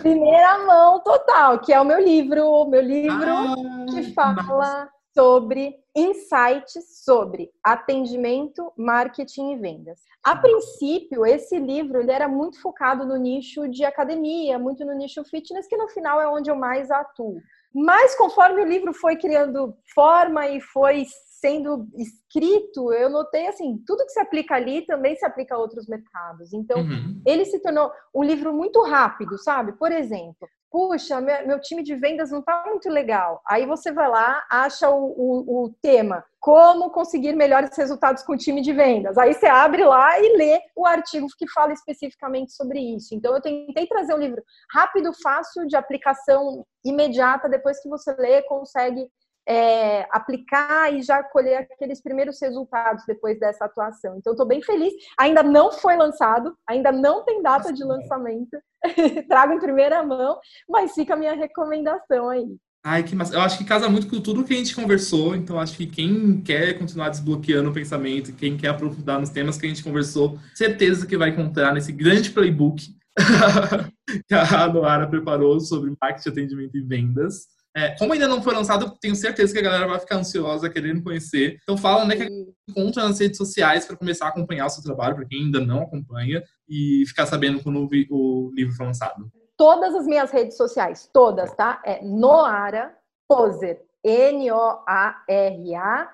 Primeira 0.00 0.66
mão 0.66 1.00
total, 1.00 1.58
que 1.58 1.72
é 1.72 1.80
o 1.80 1.84
meu 1.84 2.02
livro, 2.02 2.66
meu 2.66 2.82
livro 2.82 3.30
ah, 3.30 3.54
que 3.90 4.12
fala 4.12 4.88
sobre 5.14 5.76
insights 5.94 7.04
sobre 7.04 7.50
atendimento, 7.62 8.72
marketing 8.76 9.52
e 9.52 9.56
vendas. 9.56 10.00
A 10.22 10.36
princípio, 10.36 11.26
esse 11.26 11.58
livro 11.58 12.00
ele 12.00 12.10
era 12.10 12.28
muito 12.28 12.60
focado 12.60 13.04
no 13.04 13.16
nicho 13.16 13.68
de 13.68 13.84
academia, 13.84 14.58
muito 14.58 14.84
no 14.84 14.94
nicho 14.94 15.22
fitness, 15.24 15.66
que 15.66 15.76
no 15.76 15.88
final 15.88 16.20
é 16.20 16.28
onde 16.28 16.50
eu 16.50 16.56
mais 16.56 16.90
atuo. 16.90 17.40
Mas 17.74 18.14
conforme 18.14 18.62
o 18.62 18.66
livro 18.66 18.92
foi 18.92 19.16
criando 19.16 19.74
forma 19.94 20.46
e 20.48 20.60
foi 20.60 21.04
sendo 21.40 21.88
escrito, 21.96 22.92
eu 22.92 23.10
notei 23.10 23.48
assim, 23.48 23.82
tudo 23.84 24.04
que 24.06 24.12
se 24.12 24.20
aplica 24.20 24.54
ali 24.54 24.82
também 24.86 25.16
se 25.16 25.24
aplica 25.24 25.56
a 25.56 25.58
outros 25.58 25.88
mercados. 25.88 26.52
Então, 26.52 26.78
uhum. 26.78 27.20
ele 27.26 27.44
se 27.44 27.58
tornou 27.60 27.90
um 28.14 28.22
livro 28.22 28.54
muito 28.54 28.80
rápido, 28.82 29.36
sabe? 29.36 29.72
Por 29.72 29.90
exemplo, 29.90 30.48
puxa, 30.72 31.20
meu 31.20 31.60
time 31.60 31.82
de 31.82 31.94
vendas 31.94 32.30
não 32.30 32.40
está 32.40 32.64
muito 32.66 32.88
legal. 32.88 33.42
Aí 33.46 33.66
você 33.66 33.92
vai 33.92 34.08
lá, 34.08 34.42
acha 34.50 34.88
o, 34.88 35.04
o, 35.04 35.64
o, 35.64 35.74
tema, 35.82 36.24
como 36.40 36.90
conseguir 36.90 37.36
melhores 37.36 37.76
resultados 37.76 38.22
com 38.22 38.32
o 38.32 38.38
time 38.38 38.62
de 38.62 38.72
vendas. 38.72 39.18
Aí 39.18 39.34
você 39.34 39.44
abre 39.46 39.84
lá 39.84 40.18
e 40.18 40.34
lê 40.34 40.58
o 40.74 40.86
artigo 40.86 41.26
que 41.38 41.46
fala 41.50 41.74
especificamente 41.74 42.52
sobre 42.52 42.80
isso. 42.80 43.14
Então, 43.14 43.34
eu 43.34 43.42
tentei 43.42 43.86
trazer 43.86 44.14
um 44.14 44.18
livro 44.18 44.42
rápido, 44.72 45.12
fácil, 45.22 45.66
de 45.66 45.76
aplicação 45.76 46.64
imediata, 46.82 47.50
depois 47.50 47.78
que 47.82 47.88
você 47.90 48.14
lê, 48.14 48.42
consegue 48.42 49.06
é, 49.46 50.06
aplicar 50.10 50.92
e 50.92 51.02
já 51.02 51.22
colher 51.22 51.68
aqueles 51.72 52.00
primeiros 52.00 52.40
resultados 52.40 53.04
depois 53.06 53.38
dessa 53.38 53.64
atuação. 53.64 54.16
Então, 54.16 54.32
estou 54.32 54.46
bem 54.46 54.62
feliz. 54.62 54.92
Ainda 55.18 55.42
não 55.42 55.72
foi 55.72 55.96
lançado, 55.96 56.56
ainda 56.66 56.92
não 56.92 57.24
tem 57.24 57.42
data 57.42 57.72
de 57.72 57.84
lançamento. 57.84 58.56
Trago 59.28 59.52
em 59.52 59.60
primeira 59.60 60.02
mão, 60.02 60.38
mas 60.68 60.92
fica 60.92 61.14
a 61.14 61.16
minha 61.16 61.34
recomendação 61.34 62.28
aí. 62.28 62.56
Ai, 62.84 63.04
que 63.04 63.14
massa. 63.14 63.34
Eu 63.34 63.40
acho 63.40 63.56
que 63.56 63.64
casa 63.64 63.88
muito 63.88 64.08
com 64.08 64.20
tudo 64.20 64.42
que 64.42 64.52
a 64.52 64.56
gente 64.56 64.74
conversou, 64.74 65.36
então 65.36 65.60
acho 65.60 65.76
que 65.76 65.86
quem 65.86 66.40
quer 66.40 66.76
continuar 66.76 67.10
desbloqueando 67.10 67.70
o 67.70 67.72
pensamento, 67.72 68.32
quem 68.32 68.56
quer 68.56 68.68
aprofundar 68.68 69.20
nos 69.20 69.30
temas 69.30 69.56
que 69.56 69.66
a 69.66 69.68
gente 69.68 69.84
conversou, 69.84 70.36
certeza 70.52 71.06
que 71.06 71.16
vai 71.16 71.28
encontrar 71.28 71.72
nesse 71.72 71.92
grande 71.92 72.30
playbook 72.32 72.84
que 74.26 74.34
a 74.34 74.66
Noara 74.66 75.06
preparou 75.06 75.60
sobre 75.60 75.94
marketing, 76.00 76.28
atendimento 76.28 76.76
e 76.76 76.82
vendas. 76.82 77.46
É, 77.74 77.96
como 77.98 78.12
ainda 78.12 78.28
não 78.28 78.42
foi 78.42 78.54
lançado, 78.54 78.96
tenho 79.00 79.16
certeza 79.16 79.52
que 79.52 79.58
a 79.58 79.62
galera 79.62 79.86
vai 79.86 79.98
ficar 79.98 80.16
ansiosa 80.16 80.68
querendo 80.68 81.02
conhecer. 81.02 81.58
Então 81.62 81.76
fala 81.76 82.04
onde 82.04 82.14
é 82.14 82.26
que 82.26 82.28
encontra 82.68 83.04
nas 83.04 83.18
redes 83.18 83.38
sociais 83.38 83.86
para 83.86 83.96
começar 83.96 84.26
a 84.26 84.28
acompanhar 84.28 84.66
o 84.66 84.70
seu 84.70 84.82
trabalho, 84.82 85.16
para 85.16 85.26
quem 85.26 85.44
ainda 85.44 85.60
não 85.60 85.82
acompanha, 85.82 86.42
e 86.68 87.04
ficar 87.06 87.26
sabendo 87.26 87.62
quando 87.62 87.88
o 88.10 88.52
livro 88.54 88.74
foi 88.74 88.86
lançado 88.86 89.30
todas 89.62 89.94
as 89.94 90.06
minhas 90.06 90.32
redes 90.32 90.56
sociais, 90.56 91.08
todas, 91.12 91.54
tá? 91.54 91.80
É 91.84 92.02
Noara 92.02 92.92
Poser, 93.28 93.80
N-O-A-R-A 94.02 96.10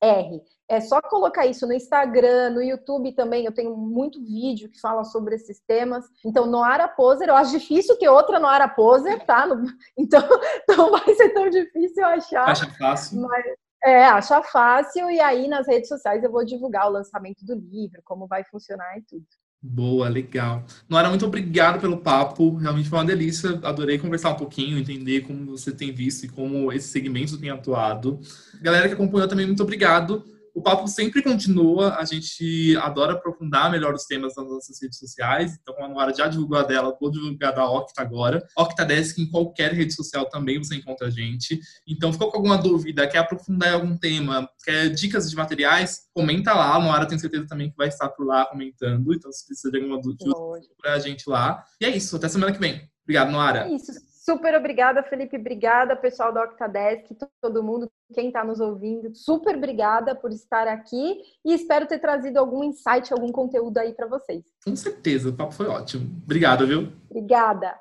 P-O-Z-Z-E-R. 0.00 0.42
É 0.70 0.80
só 0.80 1.00
colocar 1.00 1.46
isso 1.46 1.66
no 1.66 1.72
Instagram, 1.72 2.50
no 2.50 2.62
YouTube 2.62 3.12
também. 3.12 3.44
Eu 3.44 3.52
tenho 3.52 3.74
muito 3.76 4.22
vídeo 4.22 4.68
que 4.68 4.80
fala 4.80 5.02
sobre 5.02 5.34
esses 5.34 5.60
temas. 5.60 6.04
Então, 6.24 6.46
Noara 6.46 6.86
Poser, 6.86 7.28
eu 7.28 7.36
acho 7.36 7.52
difícil 7.52 7.98
ter 7.98 8.08
outra 8.08 8.38
Noara 8.38 8.68
Poser, 8.68 9.24
tá? 9.24 9.46
Então, 9.96 10.22
não 10.68 10.90
vai 10.90 11.14
ser 11.14 11.30
tão 11.30 11.48
difícil 11.48 12.04
achar. 12.04 12.48
Acha 12.48 12.70
fácil. 12.74 13.20
Mas, 13.22 13.44
é, 13.82 14.04
acha 14.04 14.42
fácil. 14.42 15.10
E 15.10 15.20
aí, 15.20 15.48
nas 15.48 15.66
redes 15.66 15.88
sociais, 15.88 16.22
eu 16.22 16.30
vou 16.30 16.44
divulgar 16.44 16.86
o 16.86 16.92
lançamento 16.92 17.44
do 17.44 17.54
livro, 17.54 18.02
como 18.04 18.26
vai 18.26 18.44
funcionar 18.44 18.98
e 18.98 19.02
tudo. 19.02 19.26
Boa, 19.60 20.08
legal. 20.08 20.64
Nora, 20.88 21.08
muito 21.08 21.26
obrigado 21.26 21.80
pelo 21.80 21.98
papo. 21.98 22.56
Realmente 22.56 22.88
foi 22.88 22.98
uma 22.98 23.04
delícia. 23.04 23.58
Adorei 23.64 23.98
conversar 23.98 24.30
um 24.30 24.36
pouquinho, 24.36 24.78
entender 24.78 25.22
como 25.22 25.46
você 25.46 25.72
tem 25.72 25.92
visto 25.92 26.24
e 26.24 26.28
como 26.28 26.72
esse 26.72 26.88
segmento 26.88 27.36
tem 27.36 27.50
atuado. 27.50 28.20
Galera 28.62 28.86
que 28.86 28.94
acompanhou 28.94 29.26
também, 29.26 29.46
muito 29.46 29.62
obrigado. 29.62 30.24
O 30.54 30.62
papo 30.62 30.88
sempre 30.88 31.22
continua, 31.22 31.94
a 31.96 32.04
gente 32.04 32.76
adora 32.78 33.12
aprofundar 33.12 33.70
melhor 33.70 33.94
os 33.94 34.04
temas 34.04 34.34
nas 34.36 34.48
nossas 34.48 34.80
redes 34.80 34.98
sociais, 34.98 35.56
então 35.60 35.74
a 35.82 35.88
Noara 35.88 36.14
já 36.14 36.26
divulgou 36.26 36.58
a 36.58 36.62
dela, 36.62 36.96
vou 37.00 37.10
divulgar 37.10 37.54
da 37.54 37.68
Octa 37.68 38.02
agora. 38.02 38.46
Octadesk 38.56 39.18
em 39.18 39.30
qualquer 39.30 39.72
rede 39.72 39.94
social 39.94 40.28
também 40.28 40.58
você 40.58 40.74
encontra 40.74 41.06
a 41.06 41.10
gente. 41.10 41.60
Então, 41.86 42.12
ficou 42.12 42.30
com 42.30 42.36
alguma 42.36 42.58
dúvida, 42.58 43.06
quer 43.06 43.18
aprofundar 43.18 43.70
em 43.70 43.74
algum 43.74 43.96
tema, 43.96 44.48
quer 44.64 44.88
dicas 44.88 45.30
de 45.30 45.36
materiais, 45.36 46.08
comenta 46.12 46.52
lá, 46.52 46.74
a 46.74 46.80
Noara 46.80 47.06
tem 47.06 47.18
certeza 47.18 47.46
também 47.46 47.70
que 47.70 47.76
vai 47.76 47.88
estar 47.88 48.08
por 48.08 48.26
lá 48.26 48.46
comentando, 48.46 49.12
então 49.12 49.30
se 49.32 49.46
precisa 49.46 49.70
de 49.70 49.78
alguma 49.78 50.00
dúvida, 50.00 50.34
para 50.80 50.94
a 50.94 50.98
gente 50.98 51.28
lá. 51.28 51.64
E 51.80 51.84
é 51.84 51.96
isso, 51.96 52.16
até 52.16 52.28
semana 52.28 52.52
que 52.52 52.60
vem. 52.60 52.88
Obrigado, 53.04 53.30
Noara. 53.30 53.60
É 53.60 53.74
isso. 53.74 54.07
Super 54.28 54.54
obrigada, 54.56 55.02
Felipe. 55.02 55.38
Obrigada, 55.38 55.96
pessoal 55.96 56.30
da 56.30 56.44
Octadesk, 56.44 57.16
todo 57.40 57.62
mundo, 57.62 57.90
quem 58.12 58.26
está 58.26 58.44
nos 58.44 58.60
ouvindo. 58.60 59.10
Super 59.14 59.56
obrigada 59.56 60.14
por 60.14 60.30
estar 60.32 60.68
aqui 60.68 61.22
e 61.42 61.54
espero 61.54 61.86
ter 61.86 61.98
trazido 61.98 62.38
algum 62.38 62.62
insight, 62.62 63.10
algum 63.10 63.32
conteúdo 63.32 63.78
aí 63.78 63.94
para 63.94 64.06
vocês. 64.06 64.44
Com 64.62 64.76
certeza, 64.76 65.30
o 65.30 65.32
papo 65.32 65.54
foi 65.54 65.66
ótimo. 65.66 66.20
Obrigado, 66.24 66.66
viu? 66.66 66.92
Obrigada. 67.08 67.74